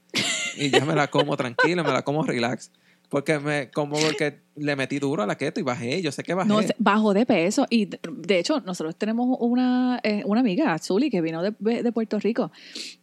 Y 0.57 0.71
ya 0.71 0.85
me 0.85 0.95
la 0.95 1.09
como 1.09 1.37
tranquila, 1.37 1.83
me 1.83 1.93
la 1.93 2.03
como 2.03 2.23
relax. 2.23 2.71
Porque 3.13 3.39
me 3.39 3.71
como 3.71 3.99
porque 3.99 4.41
le 4.57 4.75
metí 4.75 4.99
duro 4.99 5.23
a 5.23 5.27
la 5.27 5.37
keto 5.37 5.61
y 5.61 5.63
bajé, 5.63 6.01
yo 6.01 6.11
sé 6.11 6.23
que 6.23 6.33
bajé. 6.33 6.49
No, 6.49 6.61
bajo 6.79 7.13
de 7.13 7.27
peso 7.27 7.67
y 7.69 7.85
de 7.85 8.39
hecho 8.39 8.61
nosotros 8.61 8.97
tenemos 8.97 9.37
una, 9.39 10.01
eh, 10.03 10.23
una 10.25 10.41
amiga, 10.41 10.79
Zuli, 10.79 11.11
que 11.11 11.21
vino 11.21 11.43
de, 11.43 11.53
de, 11.61 11.93
Puerto 11.93 12.19
Rico 12.19 12.51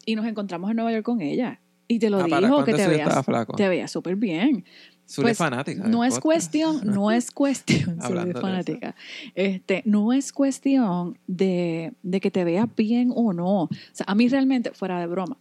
y 0.07 0.15
nos 0.15 0.25
encontramos 0.25 0.71
en 0.71 0.77
Nueva 0.77 0.91
York 0.93 1.03
con 1.03 1.21
ella. 1.21 1.59
Y 1.87 1.99
te 1.99 2.09
lo 2.09 2.21
ah, 2.21 2.39
dijo 2.39 2.63
que 2.63 2.73
te 2.73 2.87
veías, 2.87 3.25
te 3.55 3.69
veías 3.69 3.91
súper 3.91 4.15
bien. 4.15 4.65
Zuli 5.07 5.29
es 5.29 5.37
pues, 5.37 5.37
fanática. 5.37 5.83
No 5.87 6.03
es 6.03 6.19
cuestión, 6.19 6.81
no 6.85 7.11
es 7.11 7.29
cuestión, 7.29 8.01
Zuli 8.07 8.31
es 8.31 8.39
fanática. 8.39 8.95
Este, 9.35 9.83
no 9.85 10.11
es 10.11 10.33
cuestión 10.33 11.19
de, 11.27 11.93
de 12.01 12.19
que 12.19 12.31
te 12.31 12.43
veas 12.43 12.67
bien 12.75 13.11
o 13.15 13.31
no. 13.33 13.63
O 13.63 13.69
sea, 13.91 14.05
a 14.09 14.15
mí 14.15 14.27
realmente, 14.27 14.71
fuera 14.71 14.99
de 14.99 15.05
broma, 15.05 15.37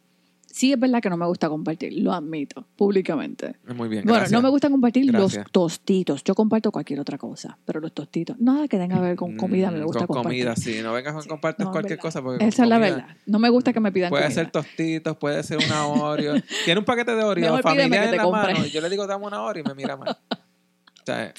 Sí, 0.50 0.72
es 0.72 0.80
verdad 0.80 1.02
que 1.02 1.10
no 1.10 1.16
me 1.16 1.26
gusta 1.26 1.48
compartir, 1.48 1.92
lo 1.92 2.12
admito, 2.12 2.64
públicamente. 2.74 3.56
Muy 3.74 3.88
bien. 3.88 4.04
Bueno, 4.06 4.26
no 4.30 4.42
me 4.42 4.48
gusta 4.48 4.70
compartir 4.70 5.12
los 5.12 5.38
tostitos. 5.52 6.24
Yo 6.24 6.34
comparto 6.34 6.72
cualquier 6.72 7.00
otra 7.00 7.18
cosa, 7.18 7.58
pero 7.66 7.80
los 7.80 7.92
tostitos, 7.92 8.38
nada 8.40 8.66
que 8.66 8.78
tenga 8.78 8.96
que 8.96 9.02
ver 9.02 9.16
con 9.16 9.36
comida 9.36 9.70
me 9.70 9.84
gusta 9.84 10.06
con 10.06 10.22
comida, 10.22 10.56
sí. 10.56 10.80
No 10.82 10.92
vengas 10.92 11.24
a 11.24 11.28
compartir 11.28 11.66
cualquier 11.66 11.98
cosa. 11.98 12.22
Porque 12.22 12.46
Esa 12.46 12.62
es 12.62 12.68
la 12.68 12.78
verdad. 12.78 13.06
No 13.26 13.38
me 13.38 13.50
gusta 13.50 13.72
que 13.72 13.80
me 13.80 13.92
pidan 13.92 14.10
Puede 14.10 14.30
ser 14.30 14.50
tostitos, 14.50 15.16
puede 15.18 15.42
ser 15.42 15.58
una 15.58 15.86
Oreo. 15.86 16.34
Tiene 16.64 16.78
un 16.78 16.84
paquete 16.84 17.14
de 17.14 17.22
Oreo 17.22 17.58
familiar 17.58 18.08
en 18.08 18.16
la 18.16 18.28
mano. 18.28 18.64
Y 18.64 18.70
yo 18.70 18.80
le 18.80 18.88
digo, 18.88 19.06
dame 19.06 19.26
una 19.26 19.42
Oreo 19.42 19.62
y 19.64 19.68
me 19.68 19.74
mira 19.74 19.96
mal. 19.96 20.16
O 20.30 21.04
sea, 21.04 21.32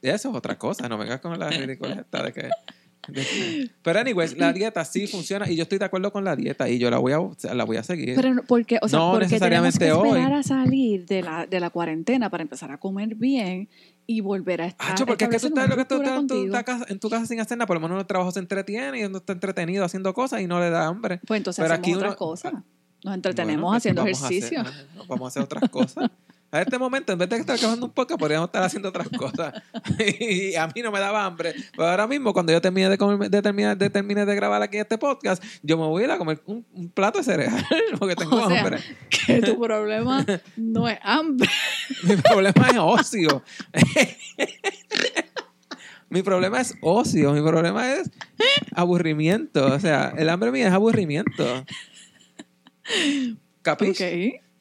eso 0.00 0.28
es 0.30 0.34
otra 0.34 0.56
cosa. 0.56 0.88
No 0.88 0.96
vengas 0.96 1.20
con 1.20 1.38
la 1.38 1.50
ridícula 1.50 2.06
de 2.10 2.32
que 2.32 2.50
pero, 3.82 4.00
anyways, 4.00 4.36
la 4.36 4.52
dieta 4.52 4.84
sí 4.84 5.06
funciona 5.06 5.50
y 5.50 5.56
yo 5.56 5.62
estoy 5.62 5.78
de 5.78 5.84
acuerdo 5.84 6.12
con 6.12 6.24
la 6.24 6.36
dieta 6.36 6.68
y 6.68 6.78
yo 6.78 6.90
la 6.90 6.98
voy 6.98 7.12
a, 7.12 7.54
la 7.54 7.64
voy 7.64 7.76
a 7.76 7.82
seguir. 7.82 8.14
Pero 8.14 8.42
porque, 8.46 8.78
o 8.82 8.88
sea, 8.88 8.98
no 8.98 9.12
porque 9.12 9.26
necesariamente 9.26 9.78
tenemos 9.78 10.02
que 10.02 10.08
esperar 10.08 10.32
a 10.32 10.42
salir 10.42 11.06
de 11.06 11.22
la, 11.22 11.46
de 11.46 11.60
la 11.60 11.70
cuarentena 11.70 12.30
para 12.30 12.42
empezar 12.42 12.70
a 12.72 12.78
comer 12.78 13.14
bien 13.14 13.68
y 14.06 14.20
volver 14.20 14.62
a 14.62 14.66
estar. 14.66 14.92
Acho, 14.92 15.06
porque 15.06 15.24
es 15.24 15.30
que 15.30 15.38
tú 15.38 15.46
estás, 15.48 15.68
que 15.68 15.84
tú 15.84 15.94
estás 15.96 16.18
en, 16.18 16.26
tu 16.26 16.50
casa, 16.50 16.86
en 16.88 16.98
tu 16.98 17.10
casa 17.10 17.26
sin 17.26 17.40
hacer 17.40 17.58
nada, 17.58 17.66
por 17.66 17.76
lo 17.76 17.80
menos 17.80 18.00
el 18.00 18.06
trabajo 18.06 18.30
se 18.30 18.40
entretiene 18.40 19.00
y 19.00 19.04
uno 19.04 19.18
está 19.18 19.32
entretenido 19.32 19.84
haciendo 19.84 20.12
cosas 20.14 20.40
y 20.40 20.46
no 20.46 20.60
le 20.60 20.70
da 20.70 20.86
hambre. 20.86 21.20
Pues 21.26 21.38
entonces 21.38 21.62
Pero 21.62 21.74
hacemos 21.74 21.88
aquí 21.88 21.94
otras 21.94 22.16
cosas. 22.16 22.54
Nos 23.02 23.14
entretenemos 23.14 23.70
pues, 23.70 23.76
haciendo 23.78 24.02
ejercicio. 24.02 24.62
vamos 25.08 25.26
a 25.26 25.28
hacer 25.28 25.42
otras 25.42 25.70
cosas. 25.70 26.10
A 26.54 26.62
este 26.62 26.78
momento, 26.78 27.12
en 27.12 27.18
vez 27.18 27.28
de 27.28 27.36
estar 27.38 27.56
acabando 27.56 27.86
un 27.86 27.92
poco, 27.92 28.16
podríamos 28.16 28.46
estar 28.46 28.62
haciendo 28.62 28.88
otras 28.88 29.08
cosas. 29.08 29.60
y 30.20 30.54
a 30.54 30.68
mí 30.68 30.82
no 30.82 30.92
me 30.92 31.00
daba 31.00 31.24
hambre. 31.24 31.52
Pero 31.72 31.88
ahora 31.88 32.06
mismo, 32.06 32.32
cuando 32.32 32.52
yo 32.52 32.60
termine 32.60 32.88
de, 32.88 32.96
comer, 32.96 33.28
de, 33.28 33.42
terminar, 33.42 33.76
de, 33.76 33.90
termine 33.90 34.24
de 34.24 34.34
grabar 34.36 34.62
aquí 34.62 34.76
este 34.76 34.96
podcast, 34.96 35.42
yo 35.64 35.76
me 35.76 35.84
voy 35.84 36.02
a 36.02 36.04
ir 36.04 36.10
a 36.12 36.18
comer 36.18 36.40
un, 36.46 36.64
plato 36.94 37.18
de 37.18 37.24
cereal 37.24 37.66
porque 37.98 38.14
tengo 38.14 38.38
hambre. 38.38 38.78
Que 39.26 39.42
tu 39.42 39.60
problema 39.60 40.24
no 40.56 40.88
es 40.88 40.98
hambre. 41.02 41.50
Mi 42.04 42.16
problema 42.16 42.68
es 42.70 42.76
ocio. 42.78 43.42
mi 46.08 46.22
problema 46.22 46.60
es 46.60 46.74
ocio. 46.80 47.32
Mi 47.32 47.40
problema 47.40 47.94
es 47.94 48.10
aburrimiento. 48.76 49.74
O 49.74 49.80
sea, 49.80 50.14
el 50.16 50.28
hambre 50.28 50.52
mío 50.52 50.68
es 50.68 50.72
aburrimiento. 50.72 51.64
¿Capis? 53.62 53.98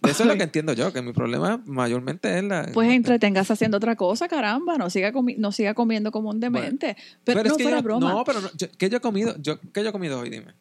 Eso 0.10 0.24
es 0.24 0.30
lo 0.30 0.36
que 0.36 0.44
entiendo 0.44 0.74
yo, 0.74 0.92
que 0.92 1.02
mi 1.02 1.14
problema 1.14 1.62
mayormente 1.66 2.38
es 2.38 2.44
la... 2.44 2.70
Pues 2.74 2.92
entretengas 2.92 3.50
haciendo 3.50 3.78
otra 3.78 3.96
cosa, 3.96 4.28
caramba, 4.28 4.78
no 4.78 4.90
siga, 4.90 5.12
no 5.38 5.52
siga 5.52 5.74
comiendo 5.74 6.12
como 6.12 6.30
un 6.30 6.40
demente. 6.40 6.96
pero, 7.24 7.44
no, 7.44 7.56
fuera 7.56 7.82
broma. 7.82 8.14
No, 8.14 8.24
pero 8.24 8.42
no, 8.42 8.50
¿qué 8.78 8.90
yo 8.90 8.98
he 8.98 9.02
comido? 9.02 9.36
Yo, 9.40 9.60
¿Qué 9.74 9.84
yo 9.84 9.90
he 9.90 9.92
comido 9.92 10.20
hoy? 10.20 10.30
Dime. 10.30 10.54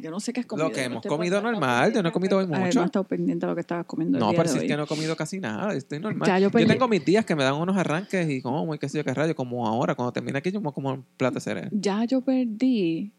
yo 0.00 0.10
no 0.10 0.20
sé 0.20 0.32
qué 0.32 0.40
has 0.40 0.46
comido. 0.46 0.68
Lo 0.68 0.74
que 0.74 0.84
hemos 0.84 1.04
comido 1.04 1.40
normal, 1.40 1.92
yo 1.92 2.02
no 2.02 2.08
he 2.10 2.12
comido 2.12 2.38
hoy 2.38 2.46
mucho. 2.46 2.78
no 2.78 2.82
he 2.82 2.86
estado 2.86 3.04
pendiente 3.04 3.46
de 3.46 3.50
lo 3.50 3.54
que 3.54 3.62
estabas 3.62 3.86
comiendo. 3.86 4.18
No, 4.18 4.30
pero 4.30 4.48
si 4.48 4.58
es 4.58 4.64
que 4.64 4.76
no 4.76 4.84
he 4.84 4.86
comido 4.86 5.16
casi 5.16 5.40
nada, 5.40 5.74
estoy 5.74 5.98
normal. 5.98 6.40
yo, 6.40 6.50
tengo 6.50 6.88
mis 6.88 7.04
días 7.04 7.24
que 7.24 7.34
me 7.34 7.44
dan 7.44 7.54
unos 7.54 7.76
arranques 7.76 8.28
y 8.28 8.42
como, 8.42 8.66
muy 8.66 8.78
qué 8.78 8.88
sé 8.88 8.98
yo 8.98 9.04
qué 9.04 9.14
rayo, 9.14 9.34
como 9.34 9.66
ahora, 9.66 9.94
cuando 9.94 10.12
termine 10.12 10.38
aquí, 10.38 10.50
yo 10.50 10.60
me 10.60 10.72
como 10.72 10.92
un 10.92 11.04
plato 11.16 11.34
de 11.34 11.40
cereal. 11.40 11.68
Ya 11.72 12.04
yo 12.04 12.20
perdí 12.20 13.12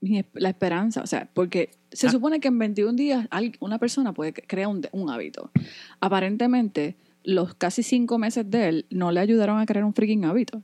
la 0.00 0.48
esperanza, 0.48 1.02
o 1.02 1.06
sea, 1.06 1.28
porque 1.32 1.70
se 1.92 2.06
ah. 2.06 2.10
supone 2.10 2.40
que 2.40 2.48
en 2.48 2.58
21 2.58 2.92
días 2.94 3.28
una 3.60 3.78
persona 3.78 4.12
puede 4.12 4.32
crear 4.32 4.68
un, 4.68 4.86
un, 4.92 5.10
hábito. 5.10 5.50
Aparentemente, 6.00 6.96
los 7.24 7.54
casi 7.54 7.82
cinco 7.82 8.18
meses 8.18 8.48
de 8.50 8.68
él 8.68 8.86
no 8.90 9.10
le 9.10 9.20
ayudaron 9.20 9.58
a 9.58 9.66
crear 9.66 9.84
un 9.84 9.94
freaking 9.94 10.24
hábito. 10.24 10.62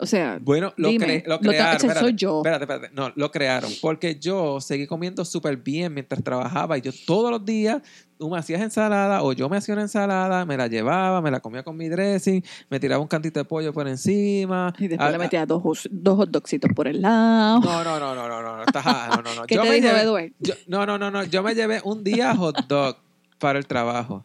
O 0.00 0.06
sea, 0.06 0.38
bueno, 0.40 0.72
lo, 0.76 0.88
dime, 0.88 1.04
cre 1.04 1.24
lo 1.26 1.38
crearon. 1.38 1.88
Lo 1.88 1.94
soy 1.94 2.14
yo. 2.14 2.38
Espérate, 2.38 2.64
espérate. 2.64 2.90
No, 2.94 3.12
lo 3.14 3.30
crearon. 3.30 3.70
Porque 3.82 4.18
yo 4.18 4.58
seguí 4.60 4.86
comiendo 4.86 5.26
súper 5.26 5.58
bien 5.58 5.92
mientras 5.92 6.24
trabajaba. 6.24 6.78
Y 6.78 6.80
yo 6.80 6.90
todos 7.06 7.30
los 7.30 7.44
días, 7.44 7.82
tú 8.18 8.30
me 8.30 8.38
hacías 8.38 8.62
ensalada 8.62 9.22
o 9.22 9.34
yo 9.34 9.50
me 9.50 9.58
hacía 9.58 9.74
una 9.74 9.82
ensalada, 9.82 10.46
me 10.46 10.56
la 10.56 10.68
llevaba, 10.68 11.20
me 11.20 11.30
la 11.30 11.40
comía 11.40 11.62
con 11.62 11.76
mi 11.76 11.90
dressing, 11.90 12.42
me 12.70 12.80
tiraba 12.80 13.02
un 13.02 13.08
cantito 13.08 13.40
de 13.40 13.44
pollo 13.44 13.74
por 13.74 13.86
encima. 13.88 14.72
Y 14.78 14.88
después 14.88 15.06
ah, 15.06 15.10
le 15.10 15.16
ah. 15.16 15.18
metía 15.18 15.44
dos, 15.44 15.86
dos 15.90 16.16
hot 16.16 16.30
dogsitos 16.30 16.70
por 16.74 16.88
el 16.88 17.02
lado. 17.02 17.60
No, 17.60 17.84
no, 17.84 18.00
no, 18.00 18.14
no, 18.14 18.26
no, 18.26 18.42
no. 18.42 18.56
no, 18.56 19.22
no, 19.22 19.34
no. 19.34 19.42
¿Qué 19.46 19.54
yo 19.56 19.62
te 19.62 19.68
me 19.68 19.80
llevé, 19.82 20.32
No, 20.66 20.86
no, 20.86 20.96
no, 20.96 21.10
no. 21.10 21.24
Yo 21.24 21.42
me 21.42 21.54
llevé 21.54 21.82
un 21.84 22.02
día 22.02 22.34
hot 22.34 22.66
dog 22.66 22.96
para 23.38 23.58
el 23.58 23.66
trabajo. 23.66 24.24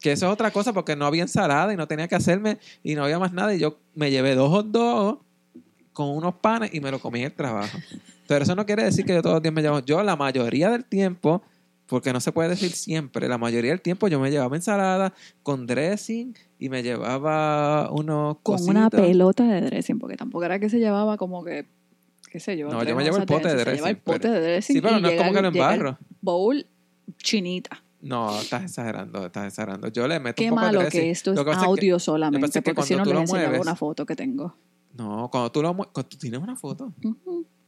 Que 0.00 0.12
eso 0.12 0.26
es 0.26 0.32
otra 0.32 0.50
cosa 0.50 0.72
porque 0.72 0.94
no 0.94 1.06
había 1.06 1.22
ensalada 1.22 1.72
y 1.72 1.76
no 1.76 1.88
tenía 1.88 2.06
que 2.06 2.14
hacerme 2.14 2.58
y 2.82 2.94
no 2.94 3.04
había 3.04 3.18
más 3.18 3.32
nada. 3.32 3.54
Y 3.54 3.58
yo 3.58 3.78
me 3.94 4.10
llevé 4.10 4.34
dos 4.34 4.50
hot 4.50 4.66
dogs 4.66 5.18
con 5.92 6.10
unos 6.10 6.36
panes 6.36 6.72
y 6.72 6.80
me 6.80 6.92
lo 6.92 7.00
comí 7.00 7.18
en 7.18 7.24
el 7.26 7.32
trabajo. 7.32 7.76
Pero 8.28 8.44
eso 8.44 8.54
no 8.54 8.64
quiere 8.66 8.84
decir 8.84 9.04
que 9.04 9.14
yo 9.14 9.22
todos 9.22 9.34
los 9.34 9.42
días 9.42 9.52
me 9.52 9.62
llevo. 9.62 9.80
Yo 9.80 10.00
la 10.04 10.14
mayoría 10.14 10.70
del 10.70 10.84
tiempo, 10.84 11.42
porque 11.86 12.12
no 12.12 12.20
se 12.20 12.30
puede 12.30 12.50
decir 12.50 12.70
siempre, 12.70 13.26
la 13.26 13.38
mayoría 13.38 13.72
del 13.72 13.80
tiempo 13.80 14.06
yo 14.06 14.20
me 14.20 14.30
llevaba 14.30 14.54
ensalada 14.54 15.14
con 15.42 15.66
dressing 15.66 16.36
y 16.58 16.68
me 16.68 16.82
llevaba 16.84 17.90
unos 17.90 18.36
Con 18.42 18.62
una 18.68 18.90
pelota 18.90 19.44
de 19.44 19.62
dressing, 19.62 19.98
porque 19.98 20.16
tampoco 20.16 20.44
era 20.44 20.60
que 20.60 20.68
se 20.68 20.78
llevaba 20.78 21.16
como 21.16 21.42
que, 21.42 21.66
qué 22.30 22.38
sé 22.38 22.56
yo. 22.56 22.68
No, 22.68 22.84
yo 22.84 22.94
me 22.94 23.02
llevo 23.02 23.16
el 23.16 23.26
pote 23.26 23.48
de 23.48 23.54
dressing. 23.54 23.70
Se 23.70 23.76
lleva 23.76 23.90
el 23.90 23.96
pote 23.96 24.28
de 24.28 24.40
dressing. 24.40 24.76
Sí, 24.76 24.80
pero 24.80 25.00
no 25.00 25.08
es 25.08 25.18
como 25.18 25.32
que 25.32 25.42
lo 25.42 25.48
embarro. 25.48 25.98
Bowl 26.20 26.64
chinita. 27.16 27.82
No, 28.00 28.40
estás 28.40 28.64
exagerando, 28.64 29.26
estás 29.26 29.48
exagerando. 29.48 29.88
Yo 29.88 30.06
le 30.06 30.20
meto 30.20 30.36
Qué 30.36 30.44
un 30.44 30.50
poco 30.50 30.62
malo 30.62 30.88
que 30.88 31.10
esto 31.10 31.32
es 31.32 31.56
audio 31.58 31.98
solamente, 31.98 32.62
porque 32.62 32.82
si 32.82 32.94
no 32.94 33.04
le 33.04 33.20
enseñaba 33.20 33.60
una 33.60 33.76
foto 33.76 34.06
que 34.06 34.14
tengo. 34.14 34.54
No, 34.96 35.28
cuando 35.30 35.52
tú 35.52 35.62
lo 35.62 35.74
mueves, 35.74 35.92
tú 35.92 36.16
tienes 36.16 36.40
una 36.40 36.56
foto. 36.56 36.92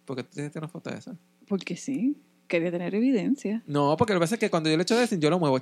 ¿Por 0.04 0.16
qué 0.16 0.22
tú 0.24 0.30
tienes 0.32 0.54
una 0.56 0.68
foto 0.68 0.90
de 0.90 0.98
esa? 0.98 1.16
Porque 1.46 1.76
sí, 1.76 2.16
quería 2.48 2.70
tener 2.70 2.94
evidencia. 2.94 3.62
No, 3.66 3.96
porque 3.96 4.12
lo 4.12 4.20
que 4.20 4.24
pasa 4.24 4.34
es 4.36 4.40
que 4.40 4.50
cuando 4.50 4.70
yo 4.70 4.76
le 4.76 4.82
echo 4.82 4.96
de 4.96 5.18
yo 5.18 5.30
lo 5.30 5.38
muevo 5.38 5.58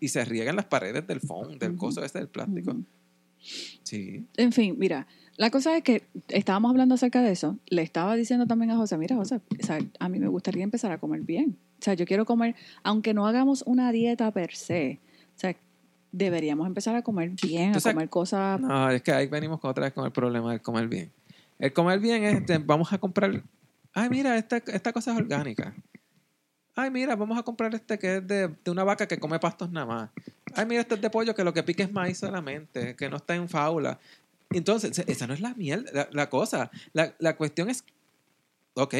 y 0.00 0.08
se 0.08 0.24
riegan 0.24 0.56
las 0.56 0.66
paredes 0.66 1.06
del 1.06 1.20
foam, 1.20 1.58
del 1.58 1.76
coso 1.76 2.02
este 2.04 2.18
del 2.18 2.28
plástico. 2.28 2.76
Sí. 3.82 4.26
En 4.36 4.52
fin, 4.52 4.76
mira, 4.78 5.06
la 5.36 5.50
cosa 5.50 5.76
es 5.76 5.82
que 5.82 6.04
estábamos 6.28 6.70
hablando 6.70 6.94
acerca 6.94 7.22
de 7.22 7.32
eso. 7.32 7.58
Le 7.66 7.82
estaba 7.82 8.14
diciendo 8.14 8.46
también 8.46 8.70
a 8.70 8.76
José, 8.76 8.96
mira, 8.96 9.16
José, 9.16 9.40
a 9.98 10.08
mí 10.08 10.18
me 10.18 10.28
gustaría 10.28 10.62
empezar 10.62 10.92
a 10.92 10.98
comer 10.98 11.22
bien. 11.22 11.56
O 11.84 11.90
sea, 11.92 11.92
yo 11.92 12.06
quiero 12.06 12.24
comer, 12.24 12.54
aunque 12.82 13.12
no 13.12 13.26
hagamos 13.26 13.62
una 13.66 13.92
dieta 13.92 14.30
per 14.30 14.54
se, 14.54 15.00
o 15.36 15.38
sea, 15.38 15.54
deberíamos 16.10 16.66
empezar 16.66 16.96
a 16.96 17.02
comer 17.02 17.32
bien, 17.42 17.76
a 17.76 17.80
comer 17.82 18.08
cosas... 18.08 18.58
No, 18.58 18.88
es 18.88 19.02
que 19.02 19.12
ahí 19.12 19.26
venimos 19.26 19.60
otra 19.62 19.84
vez 19.84 19.92
con 19.92 20.06
el 20.06 20.10
problema 20.10 20.52
del 20.52 20.62
comer 20.62 20.88
bien. 20.88 21.12
El 21.58 21.74
comer 21.74 22.00
bien 22.00 22.24
es, 22.24 22.66
vamos 22.66 22.90
a 22.94 22.96
comprar, 22.96 23.42
ay, 23.92 24.08
mira, 24.08 24.38
esta, 24.38 24.56
esta 24.56 24.94
cosa 24.94 25.12
es 25.12 25.18
orgánica. 25.18 25.74
Ay, 26.74 26.90
mira, 26.90 27.16
vamos 27.16 27.36
a 27.36 27.42
comprar 27.42 27.74
este 27.74 27.98
que 27.98 28.16
es 28.16 28.26
de, 28.26 28.48
de, 28.48 28.70
una 28.70 28.84
vaca 28.84 29.06
que 29.06 29.18
come 29.18 29.38
pastos 29.38 29.70
nada 29.70 29.84
más. 29.84 30.10
Ay, 30.54 30.64
mira, 30.64 30.80
este 30.80 30.94
es 30.94 31.02
de 31.02 31.10
pollo 31.10 31.34
que 31.34 31.44
lo 31.44 31.52
que 31.52 31.62
pique 31.64 31.82
es 31.82 31.92
maíz 31.92 32.16
solamente, 32.16 32.96
que 32.96 33.10
no 33.10 33.18
está 33.18 33.34
en 33.34 33.46
faula. 33.46 34.00
Entonces, 34.48 34.98
esa 35.06 35.26
no 35.26 35.34
es 35.34 35.42
la 35.42 35.52
mierda, 35.52 35.90
la, 35.92 36.08
la 36.12 36.30
cosa. 36.30 36.70
La, 36.94 37.14
la, 37.18 37.36
cuestión 37.36 37.68
es, 37.68 37.84
ok, 38.72 38.94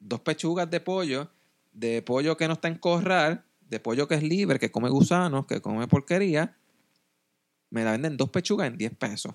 dos 0.00 0.20
pechugas 0.20 0.70
de 0.70 0.78
pollo 0.78 1.30
de 1.72 2.02
pollo 2.02 2.36
que 2.36 2.46
no 2.46 2.54
está 2.54 2.68
en 2.68 2.76
corral, 2.76 3.44
de 3.68 3.80
pollo 3.80 4.06
que 4.06 4.14
es 4.14 4.22
libre, 4.22 4.58
que 4.58 4.70
come 4.70 4.90
gusanos, 4.90 5.46
que 5.46 5.60
come 5.60 5.86
porquería, 5.88 6.56
me 7.70 7.84
la 7.84 7.92
venden 7.92 8.16
dos 8.16 8.28
pechugas 8.28 8.68
en 8.68 8.76
10 8.76 8.94
pesos. 8.96 9.34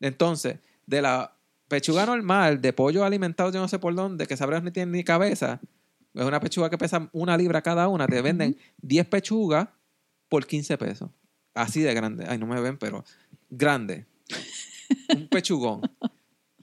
Entonces, 0.00 0.58
de 0.86 1.02
la 1.02 1.36
pechuga 1.68 2.06
normal, 2.06 2.60
de 2.60 2.72
pollo 2.72 3.04
alimentado 3.04 3.50
yo 3.52 3.60
no 3.60 3.68
sé 3.68 3.78
por 3.78 3.94
dónde, 3.94 4.26
que 4.26 4.36
sabrás 4.36 4.62
ni 4.62 4.70
tiene 4.70 4.92
ni 4.92 5.04
cabeza, 5.04 5.60
es 6.14 6.24
una 6.24 6.40
pechuga 6.40 6.70
que 6.70 6.78
pesa 6.78 7.08
una 7.12 7.36
libra 7.36 7.60
cada 7.60 7.88
una, 7.88 8.06
te 8.06 8.22
venden 8.22 8.56
10 8.78 9.06
pechugas 9.08 9.68
por 10.28 10.46
15 10.46 10.78
pesos. 10.78 11.10
Así 11.54 11.80
de 11.80 11.92
grande. 11.94 12.24
Ay, 12.28 12.38
no 12.38 12.46
me 12.46 12.60
ven, 12.60 12.78
pero 12.78 13.04
grande. 13.50 14.06
Un 15.14 15.28
pechugón. 15.28 15.82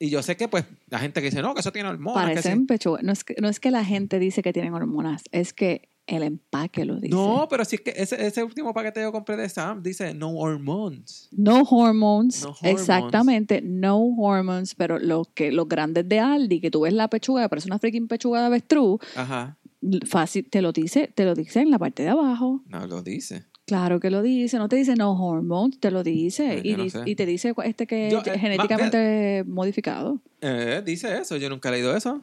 Y 0.02 0.10
yo 0.10 0.24
sé 0.24 0.36
que 0.36 0.48
pues 0.48 0.66
la 0.90 0.98
gente 0.98 1.22
que 1.22 1.26
dice, 1.26 1.44
no, 1.44 1.54
que 1.54 1.60
eso 1.60 1.72
tiene 1.72 1.88
hormonas. 1.88 2.24
Parecen 2.24 2.66
pechugas. 2.66 3.04
No 3.04 3.12
es, 3.12 3.24
que, 3.24 3.36
no 3.40 3.48
es 3.48 3.60
que 3.60 3.70
la 3.70 3.86
gente 3.86 4.18
dice 4.18 4.42
que 4.42 4.52
tienen 4.52 4.74
hormonas, 4.74 5.22
es 5.32 5.54
que 5.54 5.90
el 6.08 6.24
empaque 6.24 6.86
lo 6.86 6.96
dice. 6.96 7.14
No, 7.14 7.46
pero 7.48 7.64
sí 7.66 7.76
es 7.76 7.82
que 7.82 7.94
ese, 7.96 8.26
ese 8.26 8.44
último 8.44 8.74
paquete 8.74 9.00
que 9.00 9.04
yo 9.04 9.12
compré 9.12 9.38
de 9.38 9.48
Sam 9.48 9.84
dice 9.84 10.16
no 10.16 10.32
hormones. 10.32 11.30
No 11.32 11.62
hormones. 11.62 12.48
Exactamente, 12.64 13.62
no 13.62 14.00
hormones. 14.18 14.74
Pero 14.74 14.98
lo 14.98 15.26
que, 15.36 15.52
los 15.52 15.70
grandes 15.70 16.10
de 16.10 16.20
Aldi, 16.20 16.62
que 16.62 16.72
tú 16.72 16.82
ves 16.82 16.94
la 16.94 17.08
pechuga, 17.08 17.48
parece 17.48 17.68
una 17.68 17.78
freaking 17.78 18.08
pechuga 18.08 18.40
de 18.40 18.48
avestruz. 18.48 19.00
Ajá. 19.16 19.60
Fácil, 20.08 20.50
te 20.50 20.64
lo 20.64 20.72
dice, 20.72 21.12
te 21.14 21.26
lo 21.26 21.36
dice 21.36 21.60
en 21.60 21.70
la 21.70 21.78
parte 21.78 22.02
de 22.02 22.10
abajo. 22.10 22.64
No 22.66 22.88
lo 22.88 23.04
dice. 23.04 23.46
Claro 23.72 24.02
que 24.02 24.10
lo 24.10 24.22
dice, 24.22 24.58
no 24.58 24.68
te 24.68 24.76
dice 24.76 24.96
no 24.98 25.14
hormones, 25.14 25.80
te 25.80 25.92
lo 25.92 26.04
dice. 26.04 26.60
y, 26.62 26.76
y, 27.06 27.16
te 27.16 27.26
dice 27.26 27.54
este 27.64 27.88
que 27.88 28.10
es 28.10 28.14
eh, 28.28 28.38
genéticamente 28.38 29.46
modificado. 29.48 30.20
Eh, 30.42 30.82
dice 30.84 31.18
eso, 31.20 31.38
yo 31.38 31.50
nunca 31.50 31.70
he 31.70 31.72
leído 31.72 31.96
eso. 31.96 32.22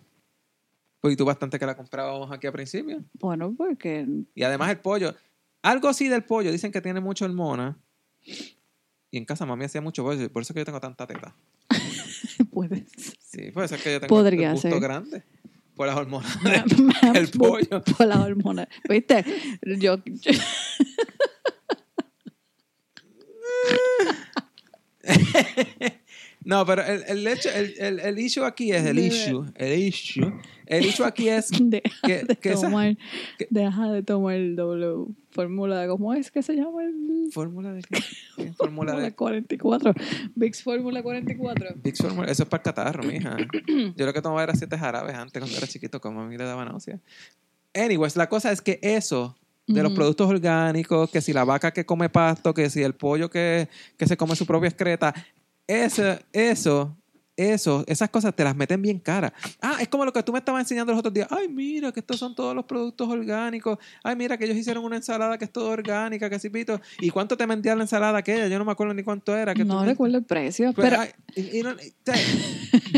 Pues 1.01 1.17
tú 1.17 1.25
bastante 1.25 1.59
que 1.59 1.65
la 1.65 1.75
comprábamos 1.75 2.31
aquí 2.33 2.47
al 2.47 2.53
principio. 2.53 3.03
Bueno, 3.15 3.55
porque... 3.57 4.07
Y 4.35 4.43
además 4.43 4.69
el 4.69 4.81
pollo. 4.81 5.15
Algo 5.63 5.89
así 5.89 6.09
del 6.09 6.23
pollo, 6.23 6.53
dicen 6.53 6.71
que 6.71 6.83
tiene 6.83 7.01
mucho 7.01 7.25
hormona. 7.25 7.79
Y 9.11 9.17
en 9.17 9.25
casa 9.25 9.47
mami 9.47 9.65
hacía 9.65 9.81
mucho 9.81 10.05
pollo, 10.05 10.31
por 10.31 10.43
eso 10.43 10.53
es 10.53 10.55
que 10.55 10.61
yo 10.61 10.67
tengo 10.67 10.81
tanta 10.81 11.07
teta. 11.07 11.35
Puedes. 12.53 12.85
Sí, 13.21 13.53
por 13.53 13.65
eso 13.65 13.77
es 13.77 13.83
que 13.83 13.93
yo 13.93 14.01
tengo 14.01 14.15
un 14.19 14.53
gusto 14.53 14.81
grande. 14.81 15.25
Por 15.75 15.87
las 15.87 15.97
hormonas. 15.97 16.39
el 17.15 17.31
pollo. 17.31 17.83
Por 17.97 18.07
las 18.07 18.19
hormonas. 18.19 18.69
¿Viste? 18.87 19.25
Yo. 19.79 19.97
no, 26.45 26.65
pero 26.67 26.83
el, 26.85 27.03
el, 27.07 27.27
hecho, 27.27 27.51
el, 27.51 27.75
el, 27.79 28.01
el, 28.01 28.19
issue 28.19 28.45
aquí 28.45 28.73
es 28.73 28.85
el 28.85 28.99
issue. 28.99 29.45
El 29.55 29.79
issue. 29.79 30.33
El 30.67 30.85
issue 30.85 31.05
aquí 31.05 31.29
es 31.29 31.49
deja 31.61 31.83
que, 32.05 32.25
de 32.25 32.37
que 32.37 32.53
tomar, 32.53 32.97
que, 33.39 33.47
deja 33.51 33.91
de 33.91 34.03
tomar 34.03 34.35
el 34.35 34.55
W 34.57 35.07
fórmula 35.31 35.81
de 35.81 35.89
cómo 35.89 36.13
es 36.15 36.31
que 36.31 36.43
se 36.43 36.55
llama 36.55 36.83
el 36.83 37.31
fórmula 37.33 37.73
de 37.73 37.83
qué? 37.83 38.53
fórmula 38.57 38.97
de 38.99 39.15
44 39.15 39.95
Vix 40.35 40.63
fórmula 40.63 41.03
44 41.03 41.75
Vix 41.83 41.99
fórmula 41.99 42.31
eso 42.31 42.43
es 42.43 42.49
para 42.49 42.61
el 42.61 42.65
catarro 42.65 43.03
mija 43.03 43.37
yo 43.97 44.07
lo 44.07 44.13
que 44.13 44.21
tomaba 44.21 44.43
era 44.43 44.55
siete 44.55 44.77
jarabes 44.77 45.15
antes 45.15 45.41
cuando 45.41 45.57
era 45.57 45.67
chiquito 45.67 46.01
como 46.01 46.23
a 46.23 46.27
mí 46.27 46.37
le 46.37 46.45
daba 46.45 46.65
náusea 46.65 46.99
anyways 47.75 48.17
la 48.17 48.29
cosa 48.29 48.53
es 48.53 48.61
que 48.61 48.79
eso 48.83 49.37
de 49.69 49.83
los 49.83 49.93
productos 49.93 50.29
orgánicos, 50.29 51.11
que 51.11 51.21
si 51.21 51.33
la 51.33 51.45
vaca 51.45 51.71
que 51.73 51.87
come 51.87 52.09
pasto, 52.09 52.53
que 52.53 52.69
si 52.71 52.83
el 52.83 52.95
pollo 52.95 53.31
que, 53.31 53.69
que 53.97 54.07
se 54.07 54.17
come 54.17 54.35
su 54.35 54.47
propia 54.47 54.69
excreta, 54.69 55.15
eso, 55.67 56.19
eso 56.33 56.98
eso, 57.39 57.85
esas 57.87 58.11
cosas 58.11 58.35
te 58.35 58.43
las 58.43 58.57
meten 58.57 58.83
bien 58.83 58.99
caras. 58.99 59.33
Ah, 59.63 59.77
es 59.81 59.87
como 59.87 60.05
lo 60.05 60.13
que 60.13 60.23
tú 60.25 60.33
me 60.33 60.41
estabas 60.41 60.61
enseñando 60.61 60.93
los 60.93 60.99
otros 60.99 61.15
días. 61.15 61.29
Ay, 61.31 61.49
mira, 61.49 61.93
que 61.93 62.01
estos 62.01 62.19
son 62.19 62.35
todos 62.35 62.55
los 62.55 62.65
productos 62.65 63.09
orgánicos. 63.09 63.79
Ay, 64.03 64.17
mira, 64.17 64.37
que 64.37 64.45
ellos 64.45 64.57
hicieron 64.57 64.85
una 64.85 64.97
ensalada 64.97 65.39
que 65.39 65.45
es 65.45 65.53
todo 65.53 65.71
orgánica, 65.71 66.29
que 66.29 66.41
sí, 66.41 66.51
pito. 66.51 66.81
¿Y 67.01 67.11
cuánto 67.11 67.37
te 67.37 67.47
vendía 67.47 67.77
la 67.77 67.83
ensalada 67.83 68.19
aquella? 68.19 68.49
Yo 68.49 68.59
no 68.59 68.65
me 68.65 68.73
acuerdo 68.73 68.93
ni 68.93 69.05
cuánto 69.05 69.37
era. 69.37 69.55
Que 69.55 69.65
no 69.65 69.85
recuerdo 69.85 70.19
el 70.19 70.25
precio, 70.25 70.73
pues, 70.73 70.91
pero... 70.91 71.03
y, 71.37 71.63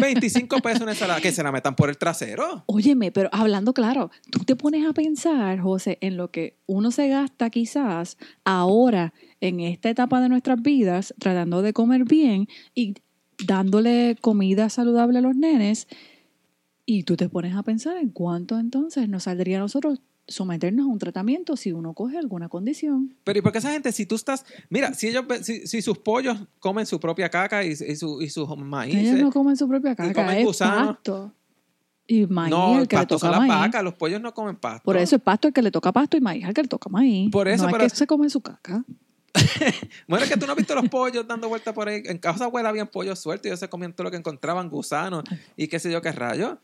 25 0.00 0.61
pesos 0.61 0.80
una 0.80 0.92
ensalada, 0.92 1.20
que 1.20 1.32
se 1.32 1.42
la 1.42 1.52
metan 1.52 1.76
por 1.76 1.90
el 1.90 1.99
trasero. 1.99 2.64
Óyeme, 2.66 3.12
pero 3.12 3.28
hablando 3.32 3.75
claro, 3.75 4.11
tú 4.30 4.38
te 4.40 4.56
pones 4.56 4.88
a 4.88 4.94
pensar, 4.94 5.61
José, 5.61 5.99
en 6.00 6.16
lo 6.16 6.30
que 6.30 6.56
uno 6.66 6.90
se 6.90 7.09
gasta 7.09 7.50
quizás 7.50 8.16
ahora 8.44 9.12
en 9.40 9.61
esta 9.61 9.90
etapa 9.90 10.20
de 10.20 10.28
nuestras 10.28 10.62
vidas, 10.62 11.14
tratando 11.18 11.61
de 11.61 11.73
comer 11.73 12.04
bien 12.04 12.49
y 12.75 12.94
dándole 13.47 14.16
comida 14.20 14.68
saludable 14.68 15.18
a 15.18 15.23
los 15.23 15.37
nenes 15.37 15.88
y 16.87 17.04
tú 17.04 17.16
te 17.16 17.28
pones 17.28 17.54
a 17.54 17.62
pensar 17.62 17.97
en 17.97 18.11
cuánto 18.11 18.59
entonces 18.59 19.09
nos 19.09 19.25
saldría 19.25 19.59
a 19.59 19.61
nosotros 19.61 20.00
someternos 20.30 20.87
a 20.87 20.88
un 20.88 20.99
tratamiento 20.99 21.56
si 21.56 21.73
uno 21.73 21.92
coge 21.92 22.16
alguna 22.16 22.49
condición. 22.49 23.16
Pero 23.25 23.38
¿y 23.38 23.42
por 23.42 23.52
qué 23.52 23.59
esa 23.59 23.73
gente, 23.73 23.92
si 23.92 24.06
tú 24.06 24.14
estás, 24.14 24.44
mira, 24.68 24.94
si 24.94 25.09
ellos, 25.09 25.25
si, 25.42 25.82
sus 25.82 25.99
pollos 25.99 26.38
comen 26.59 26.87
su 26.87 27.00
propia 27.00 27.28
caca 27.28 27.64
y, 27.64 27.70
y, 27.70 27.97
su, 27.97 28.23
y 28.23 28.30
sus 28.30 28.56
maíz. 28.56 28.94
Ellos 28.94 29.20
no 29.20 29.30
comen 29.30 29.56
su 29.56 29.68
propia 29.68 29.94
caca, 29.94 30.11
y 30.11 30.14
comen 30.14 30.47
pasto. 30.47 31.32
Y 32.06 32.26
maíz 32.26 32.50
no, 32.50 32.80
el 32.80 32.88
que 32.88 32.97
le 32.97 33.06
toca 33.06 33.32
son 33.32 33.47
maíz. 33.47 33.73
los 33.82 33.94
pollos 33.94 34.20
no 34.20 34.35
comen 34.35 34.56
pasto. 34.56 34.85
Por 34.85 34.97
eso 34.97 35.16
es 35.16 35.23
pasto 35.23 35.49
el 35.49 35.54
que 35.54 35.62
le 35.62 35.70
toca 35.70 35.92
pasto 35.92 36.16
y 36.16 36.20
maíz 36.20 36.44
el 36.44 36.54
que 36.54 36.62
le 36.62 36.68
toca 36.68 36.88
maíz. 36.88 37.30
Por 37.30 37.47
eso, 37.49 37.66
no 37.66 37.73
pero... 37.73 37.85
es 37.85 37.92
que 37.92 37.99
se 37.99 38.06
come 38.06 38.28
su 38.30 38.40
caca. 38.40 38.85
bueno, 40.08 40.25
es 40.25 40.30
que 40.30 40.37
tú 40.37 40.46
no 40.46 40.52
has 40.52 40.58
visto 40.58 40.75
los 40.75 40.88
pollos 40.88 41.26
dando 41.26 41.49
vueltas 41.49 41.75
por 41.75 41.88
ahí. 41.88 42.02
En 42.06 42.18
casa 42.18 42.44
abuela 42.44 42.68
habían 42.68 42.88
pollos 42.88 43.18
sueltos 43.18 43.46
y 43.46 43.49
ellos 43.49 43.60
se 43.60 43.68
comían 43.68 43.92
todo 43.92 44.04
lo 44.04 44.10
que 44.10 44.16
encontraban, 44.16 44.68
gusanos 44.68 45.25
y 45.56 45.68
qué 45.68 45.78
sé 45.78 45.90
yo 45.90 46.02
qué 46.02 46.12
rayo. 46.12 46.58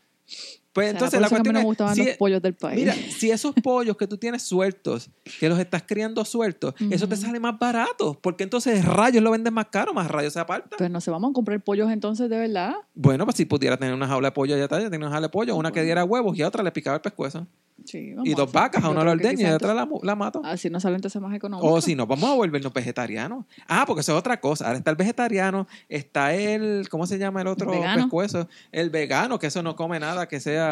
Pues 0.77 0.91
entonces 0.91 1.19
la 1.19 1.27
cuestión 1.27 1.57
es, 1.57 1.95
si, 1.95 2.05
los 2.05 2.17
pollos 2.17 2.39
del 2.39 2.53
país. 2.53 2.77
Mira, 2.77 2.93
si 2.93 3.31
esos 3.31 3.55
pollos 3.63 3.97
que 3.97 4.05
tú 4.05 4.15
tienes 4.15 4.43
sueltos, 4.43 5.09
que 5.39 5.49
los 5.49 5.57
estás 5.57 5.81
criando 5.81 6.23
sueltos, 6.23 6.75
eso 6.91 7.07
te 7.07 7.15
sale 7.15 7.39
más 7.39 7.57
barato, 7.57 8.15
porque 8.21 8.43
entonces 8.43 8.85
rayos 8.85 9.23
lo 9.23 9.31
venden 9.31 9.55
más 9.55 9.65
caro, 9.71 9.91
más 9.91 10.07
rayos 10.07 10.33
se 10.33 10.39
apartan. 10.39 10.77
Pues 10.77 10.91
no 10.91 11.01
se 11.01 11.09
vamos 11.09 11.31
a 11.31 11.33
comprar 11.33 11.59
pollos 11.61 11.89
entonces 11.89 12.29
de 12.29 12.37
verdad. 12.37 12.75
Bueno, 12.93 13.25
pues 13.25 13.37
si 13.37 13.45
pudiera 13.45 13.75
tener 13.75 13.95
una 13.95 14.07
jaula 14.07 14.27
de 14.27 14.33
pollo 14.33 14.55
ya 14.55 14.65
está, 14.65 14.79
ya 14.79 14.91
tenía 14.91 15.07
una 15.07 15.15
jaula 15.15 15.29
de 15.29 15.31
pollo, 15.31 15.55
una 15.55 15.71
que 15.71 15.81
diera 15.81 16.05
huevos 16.05 16.37
y 16.37 16.43
a 16.43 16.47
otra 16.47 16.61
le 16.61 16.71
picaba 16.71 16.97
el 16.97 17.01
pescuezo 17.01 17.47
y 17.93 18.33
dos 18.33 18.51
vacas, 18.51 18.83
a 18.83 18.89
una 18.89 19.03
la 19.03 19.11
ordeña 19.11 19.49
y 19.49 19.51
a 19.51 19.55
otra 19.55 19.73
la, 19.73 19.87
la 20.01 20.15
mato. 20.15 20.41
Así 20.43 20.69
no 20.69 20.79
sale 20.79 20.95
entonces 20.95 21.21
más 21.21 21.33
económico. 21.35 21.71
O 21.71 21.79
si 21.81 21.95
no, 21.95 22.05
vamos 22.05 22.29
a 22.29 22.33
volvernos 22.33 22.73
vegetarianos. 22.73 23.45
Ah, 23.67 23.85
porque 23.85 24.01
eso 24.01 24.13
es 24.13 24.19
otra 24.19 24.39
cosa. 24.39 24.65
Ahora 24.65 24.77
está 24.77 24.91
el 24.91 24.97
vegetariano, 24.97 25.67
está 25.87 26.33
el, 26.33 26.87
¿cómo 26.89 27.05
se 27.05 27.17
llama 27.17 27.41
el 27.41 27.47
otro 27.47 27.71
pescuezo? 27.95 28.47
El 28.71 28.89
vegano, 28.89 29.39
que 29.39 29.47
eso 29.47 29.63
no 29.63 29.75
come 29.75 29.99
nada 29.99 30.27
que 30.27 30.39
sea, 30.39 30.66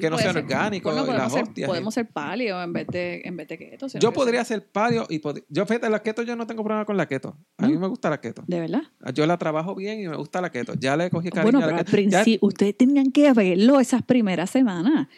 que 0.00 0.10
no 0.10 0.18
sea 0.18 0.30
orgánico. 0.30 0.92
y 0.92 0.96
las 1.12 1.32
ser, 1.32 1.44
hostias, 1.44 1.68
podemos 1.68 1.94
ser 1.94 2.08
palio 2.08 2.62
en 2.62 2.72
vez 2.72 2.86
de, 2.88 3.22
en 3.24 3.36
vez 3.36 3.48
de 3.48 3.58
keto. 3.58 3.86
yo 3.86 4.12
podría 4.12 4.44
ser 4.44 4.66
palio 4.66 5.06
y 5.08 5.20
yo, 5.48 5.66
fíjate, 5.66 5.88
la 5.90 6.02
keto 6.02 6.22
yo 6.22 6.36
no 6.36 6.46
tengo 6.46 6.62
problema 6.62 6.84
con 6.84 6.96
la 6.96 7.06
keto. 7.06 7.36
A 7.58 7.66
mí 7.66 7.76
me 7.76 7.88
gusta 7.88 8.10
la 8.10 8.20
keto. 8.20 8.42
¿De 8.46 8.60
verdad? 8.60 8.82
Yo 9.12 9.26
la 9.26 9.36
trabajo 9.38 9.74
bien 9.74 10.00
y 10.00 10.08
me 10.08 10.16
gusta 10.16 10.40
la 10.40 10.50
keto. 10.50 10.74
Ya 10.74 10.96
le 10.96 11.10
cogí 11.10 11.30
cariño 11.30 11.52
bueno, 11.52 11.66
a 11.66 11.70
la 11.70 11.78
al 11.78 11.84
principio, 11.84 12.38
ustedes 12.42 12.76
tenían 12.76 13.12
que 13.12 13.32
verlo 13.32 13.80
esas 13.80 14.02
primeras 14.02 14.50
semanas 14.50 15.08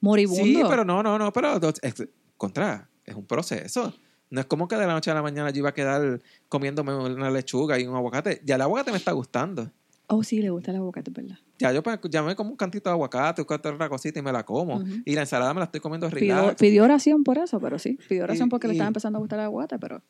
moribundo. 0.00 0.44
Sí, 0.44 0.60
pero 0.68 0.84
no, 0.84 1.02
no, 1.02 1.18
no, 1.18 1.32
pero 1.32 1.58
contra, 2.36 2.88
es 3.04 3.14
un 3.14 3.26
proceso. 3.26 3.94
No 4.30 4.40
es 4.40 4.46
como 4.46 4.66
que 4.66 4.76
de 4.76 4.86
la 4.86 4.94
noche 4.94 5.10
a 5.10 5.14
la 5.14 5.22
mañana 5.22 5.50
yo 5.50 5.58
iba 5.58 5.68
a 5.68 5.74
quedar 5.74 6.20
comiéndome 6.48 6.94
una 6.94 7.30
lechuga 7.30 7.78
y 7.78 7.86
un 7.86 7.94
aguacate. 7.94 8.40
Ya 8.44 8.54
el 8.54 8.62
aguacate 8.62 8.90
me 8.90 8.96
está 8.96 9.12
gustando. 9.12 9.70
Oh, 10.14 10.22
sí, 10.22 10.42
le 10.42 10.50
gusta 10.50 10.72
el 10.72 10.76
aguacate, 10.76 11.10
¿verdad? 11.10 11.38
Ya 11.58 11.72
yo 11.72 11.82
pues, 11.82 11.98
ya 12.10 12.22
me 12.22 12.36
como 12.36 12.50
un 12.50 12.56
cantito 12.56 12.90
de 12.90 12.92
aguacate, 12.92 13.40
otra 13.40 13.88
cosita 13.88 14.18
y 14.18 14.22
me 14.22 14.30
la 14.30 14.44
como. 14.44 14.84
Y 15.06 15.14
la 15.14 15.22
ensalada 15.22 15.54
me 15.54 15.60
la 15.60 15.64
estoy 15.64 15.80
comiendo 15.80 16.10
relax. 16.10 16.56
Pidió, 16.56 16.84
oración 16.84 17.24
por 17.24 17.38
eso, 17.38 17.58
pero 17.60 17.78
sí. 17.78 17.98
Pidió 18.10 18.24
oración 18.24 18.50
porque 18.50 18.66
le 18.66 18.74
estaba 18.74 18.88
empezando 18.88 19.16
a 19.16 19.20
gustar 19.20 19.38
el 19.38 19.46
aguacate, 19.46 19.78
pero... 19.78 20.02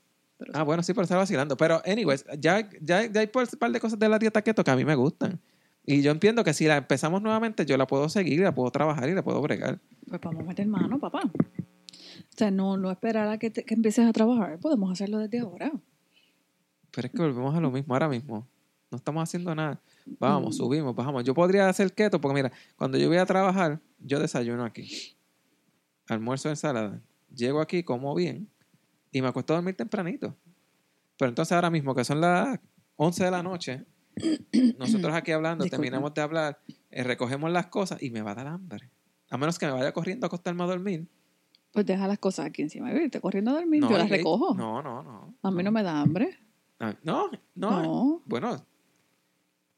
ah, 0.54 0.64
bueno, 0.64 0.82
sí, 0.82 0.92
pero 0.92 1.04
estaba 1.04 1.20
vacilando. 1.20 1.56
Pero, 1.56 1.80
anyways, 1.86 2.24
ya, 2.40 2.68
ya, 2.80 3.06
ya 3.06 3.20
hay 3.20 3.30
un 3.32 3.58
par 3.60 3.70
de 3.70 3.78
cosas 3.78 3.96
de 3.96 4.08
la 4.08 4.18
dieta 4.18 4.42
keto 4.42 4.64
que 4.64 4.72
a 4.72 4.76
mí 4.76 4.84
me 4.84 4.96
gustan. 4.96 5.40
Y 5.86 6.02
yo 6.02 6.10
entiendo 6.10 6.42
que 6.42 6.52
si 6.52 6.66
la 6.66 6.78
empezamos 6.78 7.22
nuevamente, 7.22 7.64
yo 7.64 7.76
la 7.76 7.86
puedo 7.86 8.08
seguir, 8.08 8.40
la 8.40 8.52
puedo 8.52 8.72
trabajar 8.72 9.08
y 9.08 9.14
la 9.14 9.22
puedo 9.22 9.40
bregar. 9.40 9.78
Pues 10.08 10.20
vamos 10.20 10.42
a 10.42 10.46
meter 10.46 10.66
mano, 10.66 10.98
papá. 10.98 11.20
O 11.24 12.36
sea, 12.36 12.50
no, 12.50 12.76
no 12.76 12.90
esperar 12.90 13.28
a 13.28 13.38
que, 13.38 13.52
que 13.52 13.74
empieces 13.74 14.04
a 14.04 14.12
trabajar. 14.12 14.58
Podemos 14.58 14.90
hacerlo 14.90 15.18
desde 15.18 15.38
ahora. 15.38 15.70
Pero 16.90 17.06
es 17.06 17.12
que 17.12 17.22
volvemos 17.22 17.54
a 17.54 17.60
lo 17.60 17.70
mismo 17.70 17.94
ahora 17.94 18.08
mismo. 18.08 18.48
No 18.90 18.96
estamos 18.96 19.22
haciendo 19.22 19.54
nada. 19.54 19.80
Vamos, 20.04 20.54
mm. 20.54 20.58
subimos, 20.58 20.94
bajamos. 20.94 21.24
Yo 21.24 21.34
podría 21.34 21.68
hacer 21.68 21.92
keto 21.92 22.20
porque 22.20 22.34
mira, 22.34 22.52
cuando 22.76 22.98
yo 22.98 23.08
voy 23.08 23.18
a 23.18 23.26
trabajar, 23.26 23.80
yo 23.98 24.18
desayuno 24.18 24.64
aquí. 24.64 25.16
Almuerzo 26.08 26.48
ensalada. 26.48 27.00
Llego 27.34 27.60
aquí, 27.60 27.82
como 27.82 28.14
bien 28.14 28.48
y 29.12 29.20
me 29.20 29.28
acuesto 29.28 29.52
a 29.52 29.56
dormir 29.56 29.76
tempranito. 29.76 30.34
Pero 31.18 31.28
entonces 31.28 31.52
ahora 31.52 31.70
mismo, 31.70 31.94
que 31.94 32.04
son 32.04 32.20
las 32.20 32.58
11 32.96 33.24
de 33.24 33.30
la 33.30 33.42
noche, 33.42 33.84
nosotros 34.78 35.14
aquí 35.14 35.30
hablando, 35.30 35.66
terminamos 35.66 36.12
de 36.14 36.22
hablar, 36.22 36.58
eh, 36.90 37.04
recogemos 37.04 37.52
las 37.52 37.66
cosas 37.66 38.02
y 38.02 38.10
me 38.10 38.22
va 38.22 38.32
a 38.32 38.34
dar 38.34 38.46
hambre. 38.48 38.90
A 39.30 39.36
menos 39.36 39.58
que 39.58 39.66
me 39.66 39.72
vaya 39.72 39.92
corriendo 39.92 40.24
a 40.24 40.28
acostarme 40.28 40.64
a 40.64 40.66
dormir. 40.66 41.06
Pues 41.72 41.86
deja 41.86 42.06
las 42.06 42.18
cosas 42.18 42.46
aquí 42.46 42.62
encima 42.62 42.92
irte 42.92 43.20
corriendo 43.20 43.50
a 43.52 43.54
dormir. 43.54 43.82
yo 43.82 43.96
las 43.96 44.10
recojo. 44.10 44.54
No, 44.54 44.82
no, 44.82 45.02
no. 45.02 45.34
A 45.42 45.50
mí 45.50 45.62
no, 45.62 45.70
me 45.70 45.82
da 45.82 46.00
hambre. 46.00 46.38
Ah, 46.80 46.94
no, 47.02 47.30
no, 47.54 48.22
Bueno, 48.26 48.66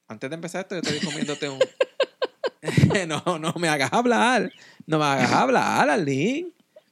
antes 0.08 0.30
de 0.30 0.34
empezar 0.34 0.62
esto, 0.62 0.74
yo 0.76 0.80
estoy 0.80 1.00
comiéndote 1.00 1.48
un. 1.48 1.58
no, 3.08 3.38
no 3.38 3.54
me 3.58 3.68
hagas 3.68 3.92
hablar. 3.92 4.52
No 4.86 4.98
me 4.98 5.04
hagas 5.04 5.32
hablar, 5.32 5.88
Arlene. 5.88 6.48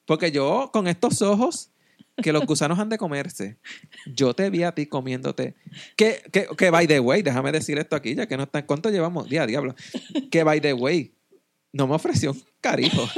Porque 0.07 0.31
yo, 0.31 0.71
con 0.73 0.89
estos 0.89 1.23
ojos, 1.23 1.71
que 2.17 2.33
los 2.33 2.45
gusanos 2.47 2.79
han 2.79 2.89
de 2.89 2.99
comerse. 2.99 3.59
Yo 4.07 4.35
te 4.35 4.51
vi 4.51 4.63
a 4.63 4.73
ti 4.73 4.87
comiéndote. 4.87 5.55
Que, 5.97 6.23
que, 6.33 6.47
que 6.57 6.71
by 6.71 6.87
the 6.87 7.01
way, 7.01 7.23
déjame 7.23 7.53
decir 7.53 7.79
esto 7.79 7.97
aquí, 7.97 8.15
ya 8.15 8.27
que 8.27 8.37
no 8.37 8.45
está. 8.45 8.65
¿Cuánto 8.67 8.91
llevamos? 8.91 9.29
Día, 9.29 9.47
diablo. 9.47 9.75
Que 10.31 10.45
by 10.45 10.61
the 10.61 10.73
way, 10.73 11.15
no 11.73 11.87
me 11.87 11.95
ofreció 11.95 12.33
un 12.33 12.43
carijo. 12.61 13.09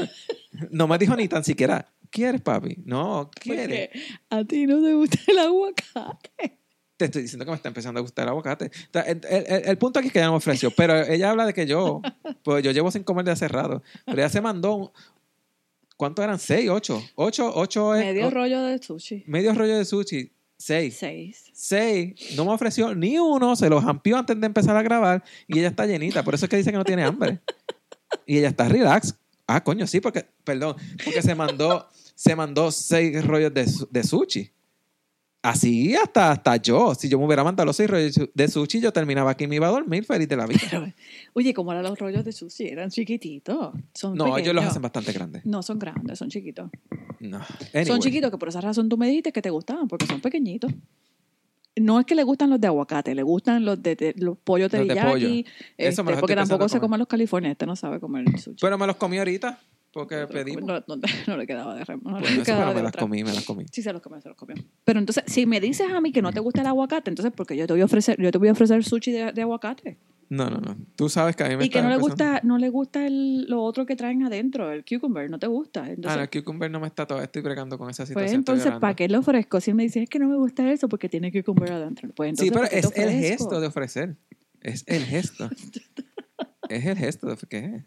No 0.70 0.86
me 0.86 0.98
dijo 0.98 1.16
ni 1.16 1.26
tan 1.26 1.42
siquiera, 1.42 1.92
¿quieres, 2.10 2.40
papi? 2.40 2.76
No, 2.84 3.30
¿quieres? 3.40 3.90
a 4.30 4.44
ti 4.44 4.66
no 4.66 4.80
te 4.80 4.94
gusta 4.94 5.18
el 5.26 5.38
aguacate. 5.38 6.58
Te 6.96 7.06
estoy 7.06 7.22
diciendo 7.22 7.44
que 7.44 7.50
me 7.50 7.56
está 7.56 7.68
empezando 7.68 7.98
a 7.98 8.02
gustar 8.02 8.24
el 8.24 8.28
aguacate. 8.30 8.70
El, 8.92 9.20
el, 9.28 9.68
el, 9.68 9.78
punto 9.78 9.98
aquí 9.98 10.08
es 10.08 10.12
que 10.12 10.20
ella 10.20 10.26
no 10.26 10.32
me 10.32 10.38
ofreció, 10.38 10.70
pero 10.70 10.96
ella 11.02 11.30
habla 11.30 11.44
de 11.44 11.52
que 11.52 11.66
yo, 11.66 12.00
pues 12.44 12.62
yo 12.62 12.70
llevo 12.70 12.90
sin 12.90 13.02
comer 13.02 13.24
de 13.24 13.32
hace 13.32 13.48
rato. 13.48 13.82
Pero 14.06 14.18
ella 14.18 14.28
se 14.28 14.40
mandó 14.40 14.92
¿Cuántos 15.96 16.24
eran? 16.24 16.38
¿Seis? 16.38 16.68
¿Ocho? 16.70 17.02
¿Ocho? 17.14 17.52
¿Ocho? 17.54 17.90
Medio 17.90 18.30
rollo 18.30 18.62
de 18.62 18.82
sushi. 18.82 19.24
Medio 19.26 19.54
rollo 19.54 19.78
de 19.78 19.84
sushi. 19.84 20.30
Seis. 20.56 20.96
Seis. 20.98 21.44
Seis. 21.52 22.14
No 22.36 22.44
me 22.44 22.52
ofreció 22.52 22.94
ni 22.94 23.18
uno, 23.18 23.54
se 23.54 23.68
los 23.68 23.84
amplió 23.84 24.16
antes 24.16 24.40
de 24.40 24.46
empezar 24.46 24.76
a 24.76 24.82
grabar 24.82 25.22
y 25.46 25.58
ella 25.58 25.68
está 25.68 25.86
llenita. 25.86 26.22
Por 26.22 26.34
eso 26.34 26.46
es 26.46 26.50
que 26.50 26.56
dice 26.56 26.70
que 26.70 26.78
no 26.78 26.84
tiene 26.84 27.04
hambre. 27.04 27.40
y 28.26 28.38
ella 28.38 28.48
está 28.48 28.68
relax. 28.68 29.14
Ah, 29.46 29.62
coño, 29.62 29.86
sí, 29.86 30.00
porque, 30.00 30.26
perdón, 30.42 30.76
porque 31.04 31.22
se 31.22 31.34
mandó, 31.34 31.86
se 32.14 32.34
mandó 32.34 32.72
seis 32.72 33.24
rollos 33.24 33.52
de, 33.54 33.66
de 33.90 34.02
sushi. 34.02 34.50
Así 35.44 35.94
hasta, 35.94 36.30
hasta 36.32 36.56
yo. 36.56 36.94
Si 36.94 37.06
yo 37.06 37.18
me 37.18 37.26
hubiera 37.26 37.44
mandado 37.44 37.66
los 37.66 37.76
seis 37.76 37.90
rollos 37.90 38.18
de 38.32 38.48
sushi, 38.48 38.80
yo 38.80 38.94
terminaba 38.94 39.32
aquí 39.32 39.44
y 39.44 39.46
me 39.46 39.56
iba 39.56 39.68
a 39.68 39.70
dormir 39.70 40.02
feliz 40.06 40.26
de 40.26 40.36
la 40.38 40.46
vida. 40.46 40.58
oye, 41.34 41.52
¿cómo 41.52 41.70
eran 41.70 41.84
los 41.84 41.98
rollos 41.98 42.24
de 42.24 42.32
sushi? 42.32 42.68
Eran 42.68 42.88
chiquititos. 42.88 43.74
Son 43.92 44.16
no, 44.16 44.38
ellos 44.38 44.54
los 44.54 44.64
hacen 44.64 44.80
bastante 44.80 45.12
grandes. 45.12 45.44
No, 45.44 45.62
son 45.62 45.78
grandes, 45.78 46.18
son 46.18 46.30
chiquitos. 46.30 46.70
No. 47.20 47.42
Son 47.84 48.00
chiquitos, 48.00 48.30
que 48.30 48.38
por 48.38 48.48
esa 48.48 48.62
razón 48.62 48.88
tú 48.88 48.96
me 48.96 49.06
dijiste 49.06 49.32
que 49.32 49.42
te 49.42 49.50
gustaban, 49.50 49.86
porque 49.86 50.06
son 50.06 50.22
pequeñitos. 50.22 50.72
no 51.76 52.00
es 52.00 52.06
que 52.06 52.14
le 52.14 52.22
gustan 52.22 52.48
los 52.48 52.58
de 52.58 52.68
aguacate, 52.68 53.14
le 53.14 53.22
gustan 53.22 53.66
los 53.66 53.82
de, 53.82 54.14
los 54.16 54.38
pollos 54.38 54.70
teriyaki, 54.70 55.44
este, 55.76 56.04
porque 56.04 56.36
tampoco 56.36 56.70
se 56.70 56.80
comen 56.80 57.00
los 57.00 57.08
californianos, 57.08 57.56
este 57.56 57.66
no 57.66 57.76
sabe 57.76 58.00
comer 58.00 58.24
sushi. 58.40 58.62
Pero 58.62 58.78
me 58.78 58.86
los 58.86 58.96
comí 58.96 59.18
ahorita. 59.18 59.60
Porque 59.94 60.26
pedimos. 60.26 60.64
No, 60.64 60.82
no, 61.28 61.36
le 61.36 61.46
quedaba 61.46 61.74
de 61.76 61.84
remo. 61.84 62.10
No 62.10 62.20
le 62.20 62.42
quedaba 62.42 62.74
me 62.74 62.82
las 62.82 62.92
comí, 62.92 63.22
me 63.22 63.32
las 63.32 63.44
comí. 63.44 63.64
Sí, 63.70 63.80
se 63.80 63.92
los 63.92 64.02
comí, 64.02 64.20
se 64.20 64.28
los 64.28 64.36
comí. 64.36 64.54
Pero 64.84 64.98
entonces, 64.98 65.22
si 65.26 65.46
me 65.46 65.60
dices 65.60 65.88
a 65.90 66.00
mí 66.00 66.12
que 66.12 66.20
no 66.20 66.32
te 66.32 66.40
gusta 66.40 66.62
el 66.62 66.66
aguacate, 66.66 67.10
entonces, 67.10 67.32
porque 67.34 67.56
yo 67.56 67.66
te 67.66 67.72
voy 67.72 67.82
a 67.82 67.84
ofrecer, 67.84 68.20
yo 68.20 68.30
te 68.32 68.38
voy 68.38 68.48
a 68.48 68.52
ofrecer 68.52 68.82
sushi 68.84 69.12
de, 69.12 69.32
de 69.32 69.42
aguacate. 69.42 69.96
No, 70.28 70.50
no, 70.50 70.58
no. 70.58 70.76
Tú 70.96 71.08
sabes 71.08 71.36
que 71.36 71.44
a 71.44 71.48
mí 71.48 71.56
me 71.56 71.66
Y 71.66 71.70
que 71.70 71.80
no 71.80 71.88
le 71.88 71.96
gusta, 71.96 72.40
no 72.42 72.58
le 72.58 72.68
gusta 72.70 73.06
el, 73.06 73.44
lo 73.44 73.62
otro 73.62 73.86
que 73.86 73.94
traen 73.94 74.24
adentro, 74.24 74.72
el 74.72 74.84
cucumber, 74.84 75.30
no 75.30 75.38
te 75.38 75.46
gusta. 75.46 75.84
ah, 76.06 76.22
el 76.22 76.30
cucumber 76.30 76.70
no 76.70 76.80
me 76.80 76.86
está 76.86 77.06
todavía, 77.06 77.26
estoy 77.26 77.42
bregando 77.42 77.78
con 77.78 77.90
esa 77.90 78.02
pues 78.02 78.08
situación. 78.08 78.42
Pues 78.44 78.58
entonces, 78.58 78.80
¿para 78.80 78.94
qué 78.94 79.08
lo 79.08 79.20
ofrezco? 79.20 79.60
Si 79.60 79.72
me 79.74 79.84
dices 79.84 80.04
es 80.04 80.08
que 80.08 80.18
no 80.18 80.28
me 80.28 80.36
gusta 80.36 80.70
eso 80.72 80.88
porque 80.88 81.08
tiene 81.08 81.30
cucumber 81.30 81.72
adentro. 81.72 82.10
Pues 82.16 82.30
entonces, 82.30 82.48
sí, 82.48 82.52
pero 82.52 82.66
es 82.70 82.96
el 82.96 83.10
gesto 83.10 83.60
de 83.60 83.66
ofrecer. 83.66 84.16
Es 84.60 84.82
el 84.86 85.04
gesto. 85.04 85.50
es 86.68 86.86
el 86.86 86.96
gesto 86.96 87.28
de 87.28 87.36
¿qué 87.48 87.58
es? 87.58 87.84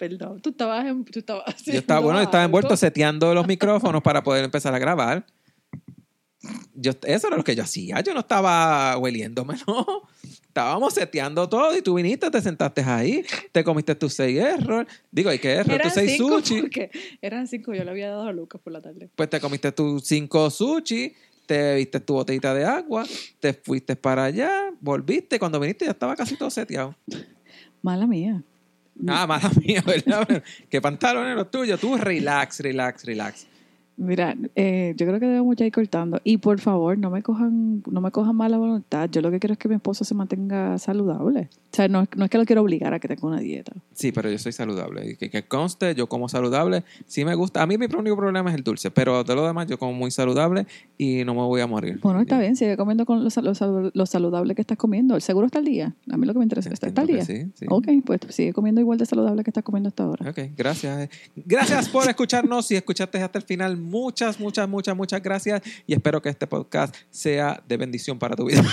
Perdón, 0.00 0.40
tú 0.40 0.48
estabas, 0.48 0.86
en, 0.86 1.04
tú 1.04 1.18
estabas 1.18 1.62
Yo 1.66 1.74
estaba, 1.74 2.00
bueno, 2.00 2.22
estaba 2.22 2.42
envuelto 2.42 2.74
seteando 2.74 3.34
los 3.34 3.46
micrófonos 3.46 4.02
para 4.02 4.22
poder 4.22 4.42
empezar 4.46 4.74
a 4.74 4.78
grabar. 4.78 5.26
Yo, 6.74 6.92
eso 7.02 7.26
era 7.26 7.36
lo 7.36 7.44
que 7.44 7.54
yo 7.54 7.62
hacía. 7.62 8.00
Yo 8.00 8.14
no 8.14 8.20
estaba 8.20 8.96
hueliéndome, 8.96 9.56
no. 9.66 10.08
Estábamos 10.22 10.94
seteando 10.94 11.46
todo 11.50 11.76
y 11.76 11.82
tú 11.82 11.96
viniste, 11.96 12.30
te 12.30 12.40
sentaste 12.40 12.80
ahí, 12.80 13.22
te 13.52 13.62
comiste 13.62 13.94
tus 13.94 14.14
seis 14.14 14.38
error. 14.38 14.86
Digo, 15.12 15.30
¿y 15.34 15.38
qué 15.38 15.50
error? 15.50 15.78
Tus 15.82 15.92
seis 15.92 16.16
sushi. 16.16 16.70
Eran 17.20 17.46
cinco, 17.46 17.74
yo 17.74 17.84
le 17.84 17.90
había 17.90 18.08
dado 18.08 18.22
a 18.22 18.32
Lucas 18.32 18.58
por 18.64 18.72
la 18.72 18.80
tarde. 18.80 19.10
Pues 19.14 19.28
te 19.28 19.38
comiste 19.38 19.70
tus 19.70 20.02
cinco 20.04 20.48
sushi, 20.48 21.12
te 21.44 21.74
viste 21.74 22.00
tu 22.00 22.14
botellita 22.14 22.54
de 22.54 22.64
agua, 22.64 23.04
te 23.38 23.52
fuiste 23.52 23.96
para 23.96 24.24
allá, 24.24 24.72
volviste. 24.80 25.38
Cuando 25.38 25.60
viniste 25.60 25.84
ya 25.84 25.90
estaba 25.90 26.16
casi 26.16 26.36
todo 26.36 26.48
seteado. 26.48 26.96
Mala 27.82 28.06
mía. 28.06 28.42
Ah, 29.08 29.26
mala 29.26 29.50
mía, 29.64 29.82
¿verdad? 29.86 30.42
¿Qué 30.68 30.80
pantalones 30.80 31.34
los 31.34 31.50
tuyos? 31.50 31.80
Tú 31.80 31.96
relax, 31.96 32.60
relax, 32.60 33.04
relax. 33.04 33.46
Mira, 33.96 34.34
eh, 34.56 34.94
yo 34.96 35.06
creo 35.06 35.20
que 35.20 35.26
debemos 35.26 35.56
ya 35.56 35.66
ir 35.66 35.72
cortando. 35.72 36.20
Y 36.24 36.38
por 36.38 36.58
favor, 36.58 36.96
no 36.96 37.10
me 37.10 37.22
cojan, 37.22 37.82
no 37.90 38.00
me 38.00 38.10
cojan 38.10 38.34
mala 38.34 38.56
voluntad. 38.56 39.10
Yo 39.10 39.20
lo 39.20 39.30
que 39.30 39.38
quiero 39.38 39.52
es 39.52 39.58
que 39.58 39.68
mi 39.68 39.74
esposo 39.74 40.04
se 40.04 40.14
mantenga 40.14 40.78
saludable. 40.78 41.50
O 41.72 41.76
sea, 41.76 41.86
no, 41.86 42.06
no 42.16 42.24
es 42.24 42.30
que 42.30 42.38
lo 42.38 42.44
quiero 42.44 42.62
obligar 42.62 42.94
a 42.94 42.98
que 42.98 43.08
tenga 43.08 43.26
una 43.26 43.40
dieta. 43.40 43.72
Sí, 43.92 44.10
pero 44.10 44.30
yo 44.30 44.38
soy 44.38 44.52
saludable. 44.52 45.16
Que, 45.18 45.28
que 45.28 45.42
conste, 45.42 45.94
yo 45.94 46.08
como 46.08 46.28
saludable. 46.28 46.82
Sí 47.06 47.24
me 47.24 47.34
gusta. 47.34 47.62
A 47.62 47.66
mí 47.66 47.76
mi 47.76 47.86
único 47.86 48.16
problema 48.16 48.50
es 48.50 48.56
el 48.56 48.64
dulce, 48.64 48.90
pero 48.90 49.22
de 49.22 49.34
lo 49.34 49.46
demás 49.46 49.66
yo 49.66 49.78
como 49.78 49.92
muy 49.92 50.10
saludable 50.10 50.66
y 50.96 51.24
no 51.24 51.34
me 51.34 51.42
voy 51.42 51.60
a 51.60 51.66
morir. 51.66 52.00
Bueno, 52.02 52.20
está 52.20 52.38
bien. 52.38 52.56
Sigue 52.56 52.76
comiendo 52.76 53.04
con 53.04 53.22
lo, 53.22 53.30
lo, 53.94 54.06
saludable 54.06 54.54
que 54.54 54.62
estás 54.62 54.78
comiendo. 54.78 55.14
¿El 55.14 55.22
seguro 55.22 55.46
está 55.46 55.58
al 55.58 55.66
día? 55.66 55.94
A 56.10 56.16
mí 56.16 56.26
lo 56.26 56.32
que 56.32 56.38
me 56.38 56.44
interesa 56.44 56.70
es 56.70 56.82
¿está 56.82 57.02
al 57.02 57.06
día? 57.06 57.24
Sí, 57.24 57.50
sí. 57.54 57.66
Ok, 57.68 57.88
pues 58.04 58.20
sigue 58.30 58.52
comiendo 58.52 58.80
igual 58.80 58.98
de 58.98 59.06
saludable 59.06 59.44
que 59.44 59.50
estás 59.50 59.62
comiendo 59.62 59.88
hasta 59.88 60.04
ahora. 60.04 60.30
Ok, 60.30 60.38
gracias. 60.56 61.10
Gracias 61.36 61.88
por 61.90 62.08
escucharnos. 62.08 62.66
Si 62.66 62.76
escuchaste 62.76 63.22
hasta 63.22 63.38
el 63.38 63.44
final, 63.44 63.76
muchas, 63.90 64.38
muchas, 64.38 64.68
muchas, 64.68 64.94
muchas 64.96 65.20
gracias 65.22 65.62
y 65.86 65.94
espero 65.94 66.20
que 66.22 66.28
este 66.28 66.46
podcast 66.46 66.94
sea 67.10 67.60
de 67.66 67.76
bendición 67.76 68.16
para 68.18 68.36
tu 68.36 68.46
vida. 68.46 68.62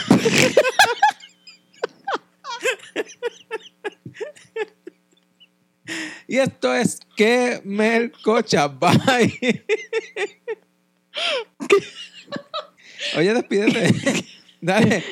y 6.28 6.38
esto 6.38 6.74
es 6.74 7.00
que 7.16 7.62
Melcocha. 7.66 8.68
Bye. 8.68 9.64
Oye, 13.18 13.34
despídete. 13.34 14.26
Dale. 14.62 15.04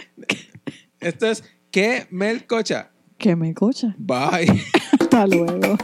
Esto 1.00 1.26
es 1.28 1.44
que 1.72 2.06
Melcocha. 2.12 2.92
Que 3.18 3.36
Melcocha. 3.36 3.96
Bye. 3.98 4.64
Hasta 5.00 5.26
luego. 5.26 5.78